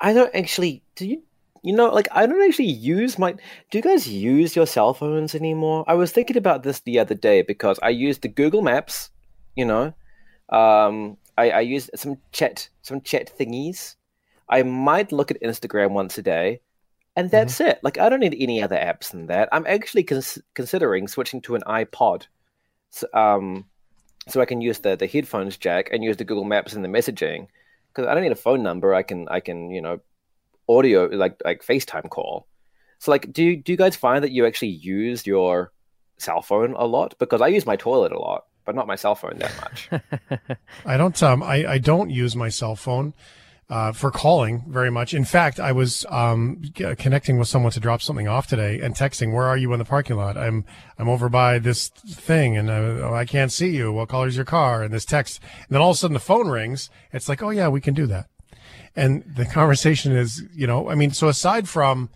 [0.01, 0.83] I don't actually.
[0.95, 1.23] Do you?
[1.61, 3.33] You know, like I don't actually use my.
[3.33, 5.83] Do you guys use your cell phones anymore?
[5.87, 9.09] I was thinking about this the other day because I used the Google Maps.
[9.55, 9.93] You know,
[10.49, 13.95] um, I, I used some chat, some chat thingies
[14.49, 16.61] I might look at Instagram once a day,
[17.15, 17.69] and that's mm-hmm.
[17.69, 17.79] it.
[17.83, 19.47] Like I don't need any other apps than that.
[19.51, 22.25] I'm actually cons- considering switching to an iPod,
[22.89, 23.65] so, um,
[24.27, 26.89] so I can use the the headphones jack and use the Google Maps and the
[26.89, 27.47] messaging
[27.93, 28.93] because I don't need a phone number.
[28.93, 29.99] I can I can you know
[30.67, 32.47] audio like like FaceTime call.
[32.99, 35.71] So like, do do you guys find that you actually use your
[36.17, 37.15] cell phone a lot?
[37.19, 39.89] Because I use my toilet a lot, but not my cell phone that much.
[40.85, 43.13] I don't um I I don't use my cell phone
[43.69, 45.13] uh, for calling very much.
[45.13, 46.61] In fact, I was um,
[46.97, 49.85] connecting with someone to drop something off today and texting, "Where are you in the
[49.85, 50.37] parking lot?
[50.37, 50.65] I'm
[50.97, 53.91] I'm over by this thing, and I, uh, I can't see you.
[53.91, 56.19] What color is your car?" And this text, and then all of a sudden the
[56.19, 56.89] phone rings.
[57.13, 58.27] It's like, "Oh yeah, we can do that."
[58.95, 62.09] And the conversation is, you know, I mean, so aside from,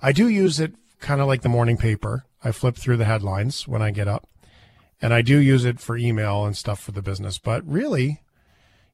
[0.00, 2.26] I do use it kind of like the morning paper.
[2.44, 4.28] I flip through the headlines when I get up,
[5.00, 7.38] and I do use it for email and stuff for the business.
[7.38, 8.22] But really,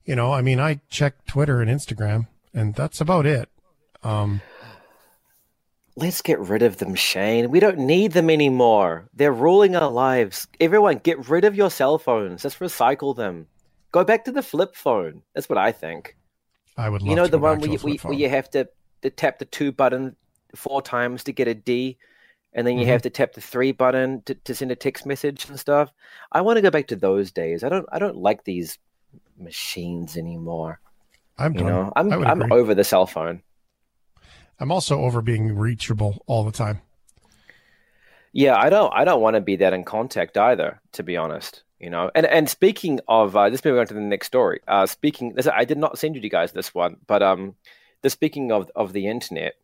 [0.08, 3.50] you know, I mean, I check Twitter and Instagram, and that's about it.
[4.02, 4.40] Um,
[5.96, 7.50] Let's get rid of them, Shane.
[7.50, 9.10] We don't need them anymore.
[9.12, 10.48] They're ruling our lives.
[10.60, 12.42] Everyone, get rid of your cell phones.
[12.42, 13.48] Let's recycle them.
[13.92, 15.20] Go back to the flip phone.
[15.34, 16.16] That's what I think.
[16.78, 17.02] I would.
[17.02, 18.66] you know the one where you, where you, have to,
[19.02, 20.16] to tap the two button
[20.54, 21.98] four times to get a D,
[22.54, 22.92] and then you mm-hmm.
[22.92, 25.92] have to tap the three button to, to send a text message and stuff.
[26.32, 27.62] I want to go back to those days.
[27.62, 27.86] I don't.
[27.92, 28.78] I don't like these
[29.40, 30.80] machines anymore.
[31.38, 32.58] I'm you know, I'm I'm agree.
[32.58, 33.42] over the cell phone.
[34.60, 36.80] I'm also over being reachable all the time.
[38.32, 41.62] Yeah, I don't I don't want to be that in contact either, to be honest.
[41.78, 44.60] You know, and and speaking of uh, this, moving on to the next story.
[44.66, 47.54] Uh, speaking, this, I did not send you guys this one, but um,
[48.02, 49.54] the speaking of of the internet,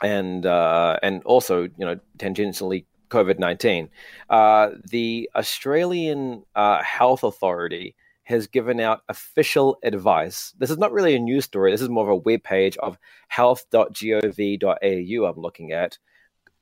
[0.00, 3.90] and uh, and also you know tangentially COVID 19.
[4.28, 7.96] Uh, the Australian uh, Health Authority
[8.30, 10.54] has given out official advice.
[10.58, 12.96] This is not really a news story, this is more of a web page of
[13.28, 15.98] health.gov.au I'm looking at.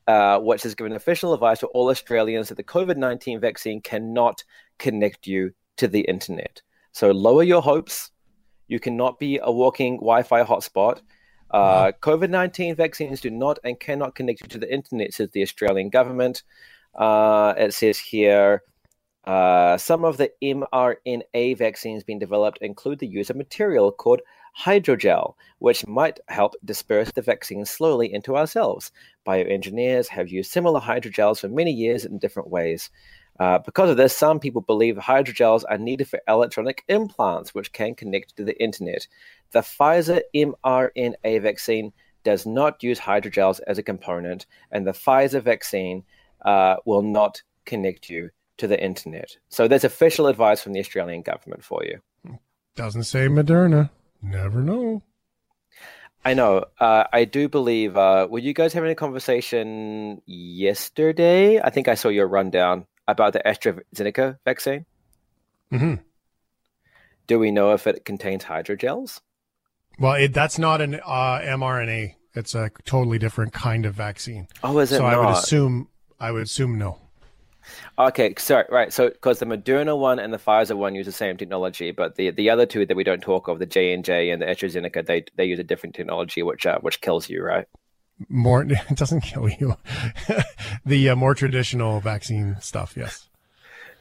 [0.07, 4.43] Uh, which has given official advice to all Australians that the COVID 19 vaccine cannot
[4.79, 6.63] connect you to the internet.
[6.93, 8.09] So lower your hopes.
[8.67, 11.01] You cannot be a walking Wi Fi hotspot.
[11.51, 15.43] Uh, COVID 19 vaccines do not and cannot connect you to the internet, says the
[15.43, 16.41] Australian government.
[16.95, 18.63] Uh, it says here
[19.25, 24.21] uh, some of the mRNA vaccines being developed include the use of material called
[24.57, 28.91] hydrogel, which might help disperse the vaccine slowly into our cells.
[29.27, 32.89] Bioengineers have used similar hydrogels for many years in different ways.
[33.39, 37.95] Uh, because of this, some people believe hydrogels are needed for electronic implants, which can
[37.95, 39.07] connect to the internet.
[39.51, 41.93] The Pfizer mRNA vaccine
[42.23, 46.03] does not use hydrogels as a component, and the Pfizer vaccine
[46.43, 49.37] uh, will not connect you to the internet.
[49.49, 51.99] So there's official advice from the Australian government for you.
[52.75, 53.89] Doesn't say Moderna.
[54.21, 55.03] Never know.
[56.23, 56.65] I know.
[56.79, 57.97] Uh, I do believe.
[57.97, 61.59] Uh, were you guys having a conversation yesterday?
[61.61, 64.85] I think I saw your rundown about the AstraZeneca vaccine?
[65.71, 65.95] Mm-hmm.
[67.27, 69.21] Do we know if it contains hydrogels?
[69.97, 72.15] Well, it, that's not an uh, mRNA.
[72.33, 74.47] It's a totally different kind of vaccine.
[74.63, 74.97] Oh, is it?
[74.97, 75.13] So not?
[75.13, 75.87] I would assume.
[76.19, 76.99] I would assume no.
[77.97, 78.91] Okay, sorry, right.
[78.91, 82.31] So, because the Moderna one and the Pfizer one use the same technology, but the
[82.31, 85.05] the other two that we don't talk of, the J and J and the AstraZeneca,
[85.05, 87.65] they they use a different technology, which uh, which kills you, right?
[88.27, 89.75] more it doesn't kill you
[90.85, 93.29] the uh, more traditional vaccine stuff yes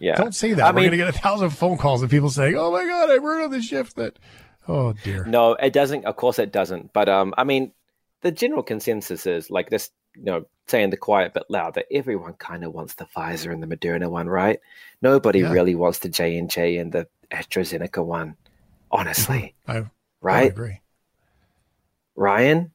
[0.01, 2.31] yeah don't say that I we're mean, gonna get a thousand phone calls of people
[2.31, 4.19] saying oh my god i heard on the shift that
[4.67, 7.73] oh dear no it doesn't of course it doesn't but um i mean
[8.23, 12.35] the general consensus is like this you know saying the quiet but loud that everyone
[12.35, 14.61] kind of wants the pfizer and the moderna one right
[15.01, 15.53] nobody yeah.
[15.53, 18.37] really wants the j&j and the astrazeneca one
[18.91, 19.85] honestly I,
[20.21, 20.81] right I agree
[22.17, 22.73] ryan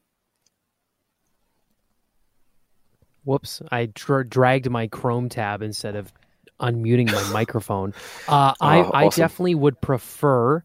[3.24, 3.62] Whoops!
[3.70, 6.12] I dra- dragged my Chrome tab instead of
[6.60, 7.94] unmuting my microphone.
[8.28, 8.94] Uh, oh, I, awesome.
[8.94, 10.62] I definitely would prefer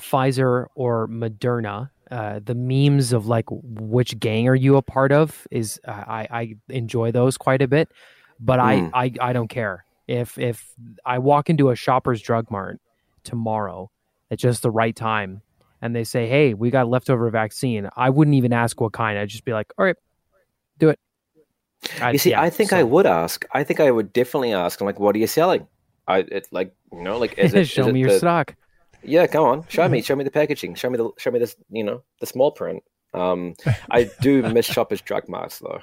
[0.00, 1.90] Pfizer or Moderna.
[2.10, 6.28] Uh, the memes of like which gang are you a part of is uh, I,
[6.30, 7.90] I enjoy those quite a bit,
[8.38, 8.62] but mm.
[8.62, 8.88] I, hmm.
[8.94, 10.74] I I don't care if if
[11.06, 12.80] I walk into a Shoppers Drug Mart
[13.24, 13.90] tomorrow
[14.30, 15.42] at just the right time
[15.80, 19.18] and they say, "Hey, we got leftover vaccine," I wouldn't even ask what kind.
[19.18, 19.96] I'd just be like, "All right,
[20.78, 20.98] do it."
[22.00, 22.78] I, you see, yeah, I think so.
[22.78, 23.44] I would ask.
[23.52, 24.80] I think I would definitely ask.
[24.80, 25.66] I'm like, what are you selling?
[26.06, 28.54] I it like you know like is it, show is me it your the, stock.
[29.04, 31.56] Yeah, come on, show me, show me the packaging, show me the show me this
[31.70, 32.82] you know the small print.
[33.14, 33.54] Um,
[33.90, 35.80] I do miss Shoppers Drug Marts though.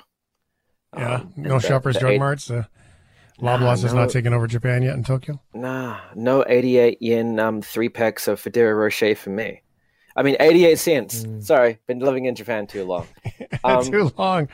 [0.98, 2.20] Yeah, um, no Shoppers the Drug eight...
[2.20, 2.50] Marts.
[2.50, 2.64] Uh,
[3.40, 5.40] Loblaws nah, has no, not taken over Japan yet in Tokyo.
[5.54, 9.62] Nah, no 88 yen um, three packs of Ferrero Rocher for me.
[10.16, 11.24] I mean, 88 cents.
[11.24, 11.42] Mm.
[11.42, 13.08] Sorry, been living in Japan too long.
[13.62, 14.48] Um, too long.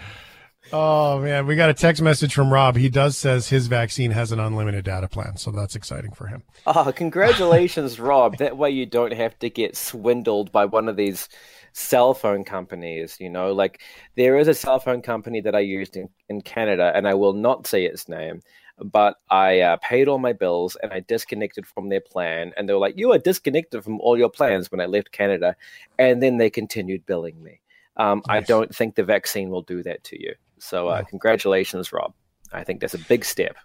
[0.74, 2.76] Oh man, we got a text message from Rob.
[2.76, 6.44] He does says his vaccine has an unlimited data plan, so that's exciting for him.
[6.66, 8.38] Oh, congratulations, Rob.
[8.38, 11.30] That way you don't have to get swindled by one of these
[11.74, 13.18] cell phone companies.
[13.20, 13.82] You know, like
[14.16, 17.34] there is a cell phone company that I used in, in Canada, and I will
[17.34, 18.42] not say its name,
[18.84, 22.54] but I uh, paid all my bills and I disconnected from their plan.
[22.58, 25.56] And they were like, You are disconnected from all your plans when I left Canada.
[25.98, 27.62] And then they continued billing me.
[27.98, 28.44] Um, nice.
[28.44, 30.36] I don't think the vaccine will do that to you.
[30.60, 32.14] So, uh, congratulations, Rob.
[32.54, 33.56] I think that's a big step.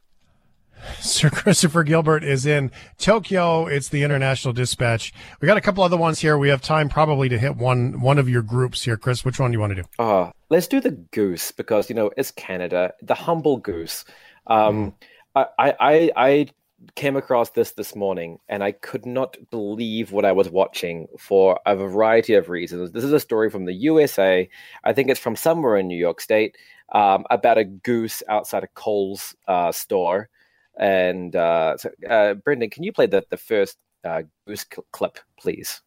[1.00, 3.66] Sir Christopher Gilbert is in Tokyo.
[3.66, 5.12] It's the International Dispatch.
[5.40, 6.38] We got a couple other ones here.
[6.38, 9.24] We have time probably to hit one one of your groups here, Chris.
[9.24, 9.88] Which one do you want to do?
[9.98, 14.04] Oh, let's do the goose because you know it's Canada, the humble goose.
[14.46, 15.46] Um, mm.
[15.58, 16.46] I, I I
[16.94, 21.60] came across this this morning and I could not believe what I was watching for
[21.66, 22.92] a variety of reasons.
[22.92, 24.48] This is a story from the USA.
[24.84, 26.56] I think it's from somewhere in New York State
[26.92, 30.28] um, about a goose outside a Kohl's uh, store.
[30.78, 35.18] And uh, so, uh, Brendan, can you play the, the first uh, goose cl- clip,
[35.38, 35.82] please?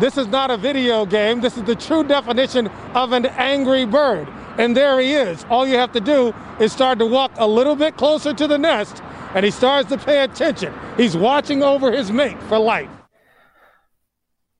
[0.00, 1.40] This is not a video game.
[1.40, 4.28] This is the true definition of an angry bird.
[4.58, 5.44] And there he is.
[5.50, 8.58] All you have to do is start to walk a little bit closer to the
[8.58, 9.02] nest,
[9.34, 10.72] and he starts to pay attention.
[10.96, 12.90] He's watching over his mate for life.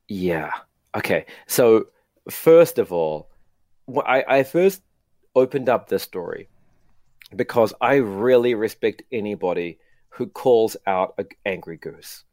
[0.08, 0.50] Yeah.
[0.96, 1.26] Okay.
[1.46, 1.86] So,
[2.28, 3.30] first of all,
[4.04, 4.82] I, I first
[5.34, 6.48] opened up this story
[7.34, 9.78] because I really respect anybody
[10.10, 12.24] who calls out an angry goose.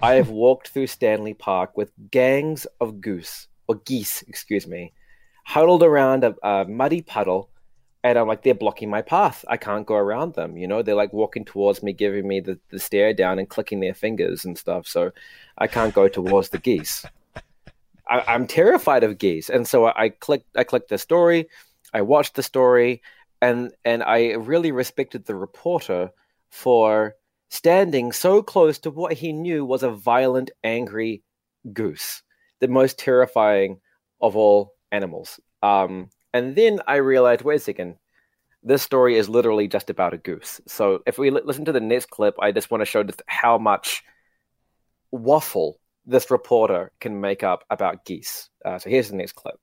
[0.00, 4.92] I have walked through Stanley Park with gangs of goose, or geese, excuse me,
[5.44, 7.50] huddled around a, a muddy puddle
[8.06, 9.44] and I'm like, they're blocking my path.
[9.48, 10.56] I can't go around them.
[10.56, 13.80] You know, they're like walking towards me, giving me the, the stare down and clicking
[13.80, 14.86] their fingers and stuff.
[14.86, 15.10] So
[15.58, 17.04] I can't go towards the geese.
[18.08, 20.56] I, am terrified of geese, and so I, I clicked.
[20.56, 21.48] I clicked the story.
[21.96, 23.00] I watched the story,
[23.40, 26.10] and and I really respected the reporter
[26.50, 27.14] for
[27.48, 31.22] standing so close to what he knew was a violent, angry
[31.72, 32.22] goose,
[32.60, 33.80] the most terrifying
[34.20, 35.40] of all animals.
[35.62, 37.96] Um, and then I realized, wait a second,
[38.62, 40.60] this story is literally just about a goose.
[40.66, 43.56] So if we listen to the next clip, I just want to show just how
[43.56, 44.02] much
[45.12, 48.50] waffle this reporter can make up about geese.
[48.64, 49.58] Uh, so here's the next clip.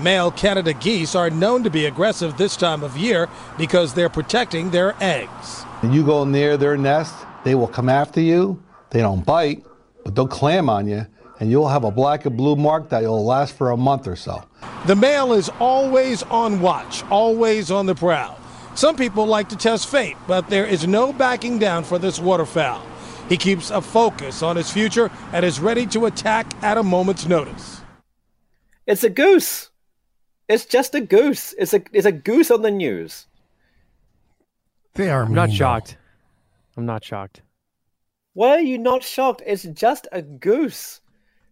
[0.00, 4.70] Male Canada geese are known to be aggressive this time of year because they're protecting
[4.70, 5.62] their eggs.
[5.80, 7.12] When you go near their nest,
[7.42, 8.62] they will come after you.
[8.90, 9.64] They don't bite,
[10.04, 11.04] but they'll clam on you,
[11.40, 14.14] and you'll have a black and blue mark that will last for a month or
[14.14, 14.44] so.
[14.86, 18.38] The male is always on watch, always on the prowl.
[18.76, 22.86] Some people like to test fate, but there is no backing down for this waterfowl.
[23.28, 27.26] He keeps a focus on his future and is ready to attack at a moment's
[27.26, 27.80] notice.
[28.86, 29.70] It's a goose.
[30.48, 31.54] It's just a goose.
[31.58, 33.26] It's a it's a goose on the news.
[34.94, 35.24] They are.
[35.24, 35.96] I'm not shocked.
[36.76, 37.42] I'm not shocked.
[38.32, 39.42] Why are you not shocked?
[39.44, 41.00] It's just a goose.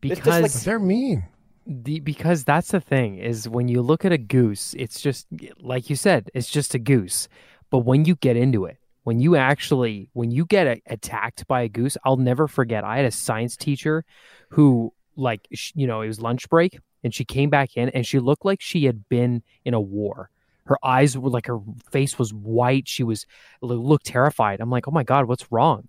[0.00, 1.24] Because like, they're mean.
[1.66, 5.26] The, because that's the thing is when you look at a goose, it's just
[5.58, 7.28] like you said, it's just a goose.
[7.70, 11.62] But when you get into it, when you actually when you get a, attacked by
[11.62, 12.84] a goose, I'll never forget.
[12.84, 14.04] I had a science teacher
[14.50, 18.18] who like you know it was lunch break and she came back in and she
[18.18, 20.28] looked like she had been in a war.
[20.64, 21.60] Her eyes were like her
[21.92, 22.88] face was white.
[22.88, 23.26] She was
[23.62, 24.60] looked terrified.
[24.60, 25.86] I'm like oh my god what's wrong?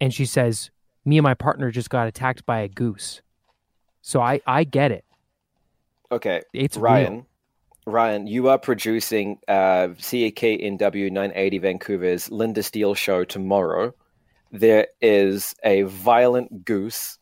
[0.00, 0.70] And she says
[1.04, 3.20] me and my partner just got attacked by a goose.
[4.00, 5.04] So i i get it.
[6.12, 7.26] Okay it's ryan real.
[7.86, 13.94] Ryan, you are producing uh, CKNW 980 Vancouver's Linda Steele show tomorrow.
[14.52, 17.18] There is a violent goose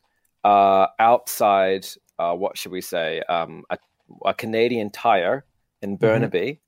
[0.47, 1.87] uh, outside,
[2.19, 3.79] uh, what should we say, um, a,
[4.25, 5.45] a, Canadian tire
[5.83, 6.07] in mm-hmm.
[6.07, 6.61] Burnaby.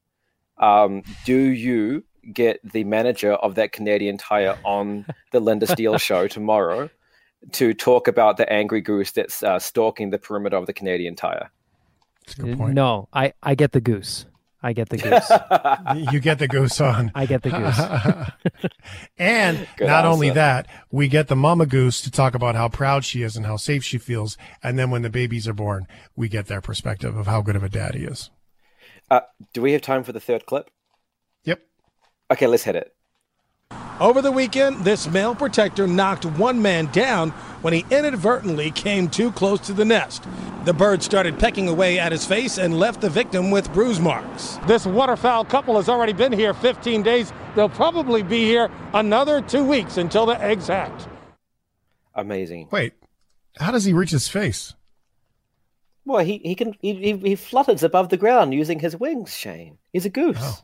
[0.61, 0.65] Mm-hmm.
[0.65, 6.27] Um, do you get the manager of that Canadian tire on the Linda Steele show
[6.27, 6.91] tomorrow
[7.53, 11.51] to talk about the angry goose that's uh, stalking the perimeter of the Canadian tire?
[12.75, 14.27] No, I, I get the goose.
[14.63, 14.97] I get the
[15.99, 16.13] goose.
[16.13, 17.13] you get the goose on.
[17.15, 18.71] I get the goose.
[19.19, 20.09] and Good not answer.
[20.09, 23.47] only that, we get the mama goose to talk about how proud she is and
[23.47, 24.37] how safe she feels.
[24.63, 25.87] And then when the babies are born,
[26.17, 28.31] we get their perspective of how good of a dad he is.
[29.11, 29.21] Uh,
[29.55, 30.71] do we have time for the third clip?
[31.45, 31.61] Yep.
[32.33, 32.95] Okay, let's hit it.
[34.01, 37.31] Over the weekend, this male protector knocked one man down
[37.63, 40.25] when he inadvertently came too close to the nest.
[40.65, 44.57] The bird started pecking away at his face and left the victim with bruise marks.
[44.69, 47.33] This waterfowl couple has already been here 15 days.
[47.57, 51.07] They'll probably be here another two weeks until the eggs hatch.
[52.15, 52.69] Amazing.
[52.71, 52.93] Wait,
[53.59, 54.75] how does he reach his face?
[56.05, 59.79] Well, he, he can he, he, he flutters above the ground using his wings, Shane.
[59.93, 60.39] He's a goose.
[60.41, 60.59] Oh.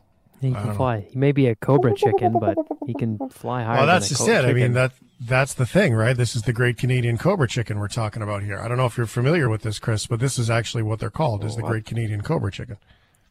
[0.45, 0.99] He can fly.
[0.99, 1.05] Know.
[1.11, 3.77] He may be a cobra chicken, but he can fly higher.
[3.77, 4.41] Well, that's just it.
[4.41, 4.49] Chicken.
[4.49, 6.15] I mean that that's the thing, right?
[6.15, 8.59] This is the Great Canadian Cobra Chicken we're talking about here.
[8.59, 11.09] I don't know if you're familiar with this, Chris, but this is actually what they're
[11.09, 12.77] called: is the Great Canadian Cobra Chicken.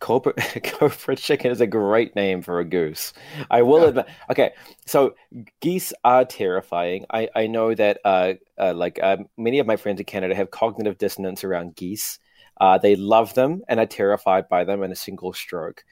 [0.01, 3.15] Cobra, Cobra chicken is a great name for a goose.
[3.51, 3.89] I will yeah.
[3.89, 4.07] admit.
[4.31, 4.51] Okay,
[4.87, 5.15] so
[5.61, 7.07] geese are terrifying.
[7.11, 10.51] I, I know that uh, uh, like uh, many of my friends in Canada have
[10.51, 12.19] cognitive dissonance around geese.
[12.61, 15.85] Uh, they love them and are terrified by them in a single stroke.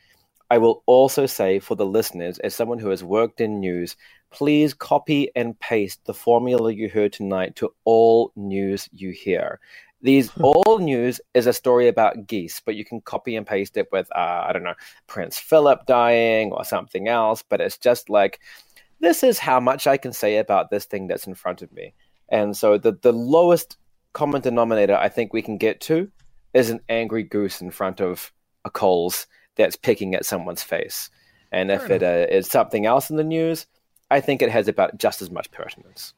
[0.52, 3.96] I will also say for the listeners, as someone who has worked in news,
[4.30, 9.60] please copy and paste the formula you heard tonight to all news you hear.
[10.02, 10.44] These hmm.
[10.44, 14.14] all news is a story about geese, but you can copy and paste it with,
[14.14, 14.74] uh, I don't know,
[15.06, 17.42] Prince Philip dying or something else.
[17.42, 18.38] But it's just like,
[19.00, 21.94] this is how much I can say about this thing that's in front of me.
[22.28, 23.78] And so the, the lowest
[24.12, 26.12] common denominator I think we can get to
[26.52, 28.30] is an angry goose in front of
[28.66, 29.26] a Kohl's
[29.56, 31.10] that's picking at someone's face.
[31.50, 32.02] And Fair if enough.
[32.02, 33.66] it uh, is something else in the news,
[34.10, 36.14] I think it has about just as much pertinence.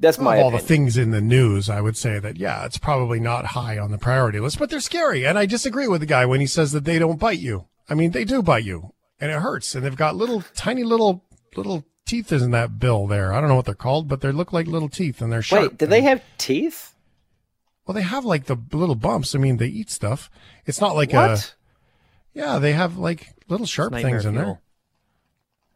[0.00, 0.62] That's my of all opinion.
[0.62, 1.68] the things in the news.
[1.68, 4.80] I would say that yeah, it's probably not high on the priority list, but they're
[4.80, 5.26] scary.
[5.26, 7.66] And I disagree with the guy when he says that they don't bite you.
[7.88, 9.74] I mean, they do bite you, and it hurts.
[9.74, 11.22] And they've got little, tiny little,
[11.54, 13.32] little teeth in that bill there.
[13.32, 15.62] I don't know what they're called, but they look like little teeth, and they're sharp.
[15.62, 16.94] Wait, do they have teeth?
[17.86, 19.34] Well, they have like the little bumps.
[19.34, 20.30] I mean, they eat stuff.
[20.64, 21.30] It's not like what?
[21.30, 21.59] a
[22.40, 24.60] yeah, they have like little sharp things in there.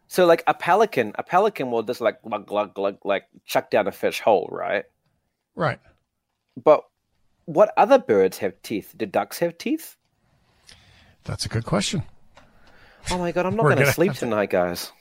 [0.09, 3.87] So like a pelican, a pelican will just like glug glug glug like chuck down
[3.87, 4.85] a fish whole, right?
[5.55, 5.79] Right.
[6.63, 6.85] But
[7.45, 8.95] what other birds have teeth?
[8.97, 9.97] Do ducks have teeth?
[11.25, 12.03] That's a good question.
[13.11, 14.93] Oh my god, I'm not going to sleep tonight, guys.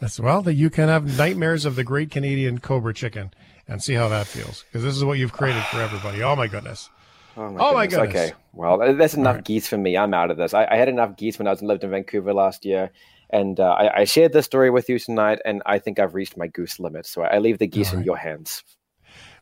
[0.00, 3.32] As well, that you can have nightmares of the great Canadian Cobra chicken
[3.68, 4.64] and see how that feels.
[4.64, 6.22] Because this is what you've created for everybody.
[6.22, 6.88] Oh my goodness.
[7.36, 8.08] Oh my, oh my goodness.
[8.08, 8.32] Okay.
[8.52, 9.44] Well, that's enough right.
[9.44, 9.96] geese for me.
[9.96, 10.54] I'm out of this.
[10.54, 12.90] I, I, had enough geese when I was lived in Vancouver last year.
[13.30, 16.36] And uh, I, I, shared this story with you tonight, and I think I've reached
[16.36, 17.06] my goose limit.
[17.06, 18.00] So I leave the geese right.
[18.00, 18.64] in your hands.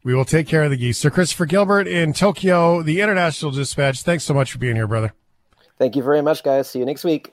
[0.04, 0.98] We will take care of the geese.
[0.98, 4.02] Sir Christopher Gilbert in Tokyo, the International Dispatch.
[4.02, 5.14] Thanks so much for being here, brother.
[5.78, 6.68] Thank you very much, guys.
[6.68, 7.32] See you next week.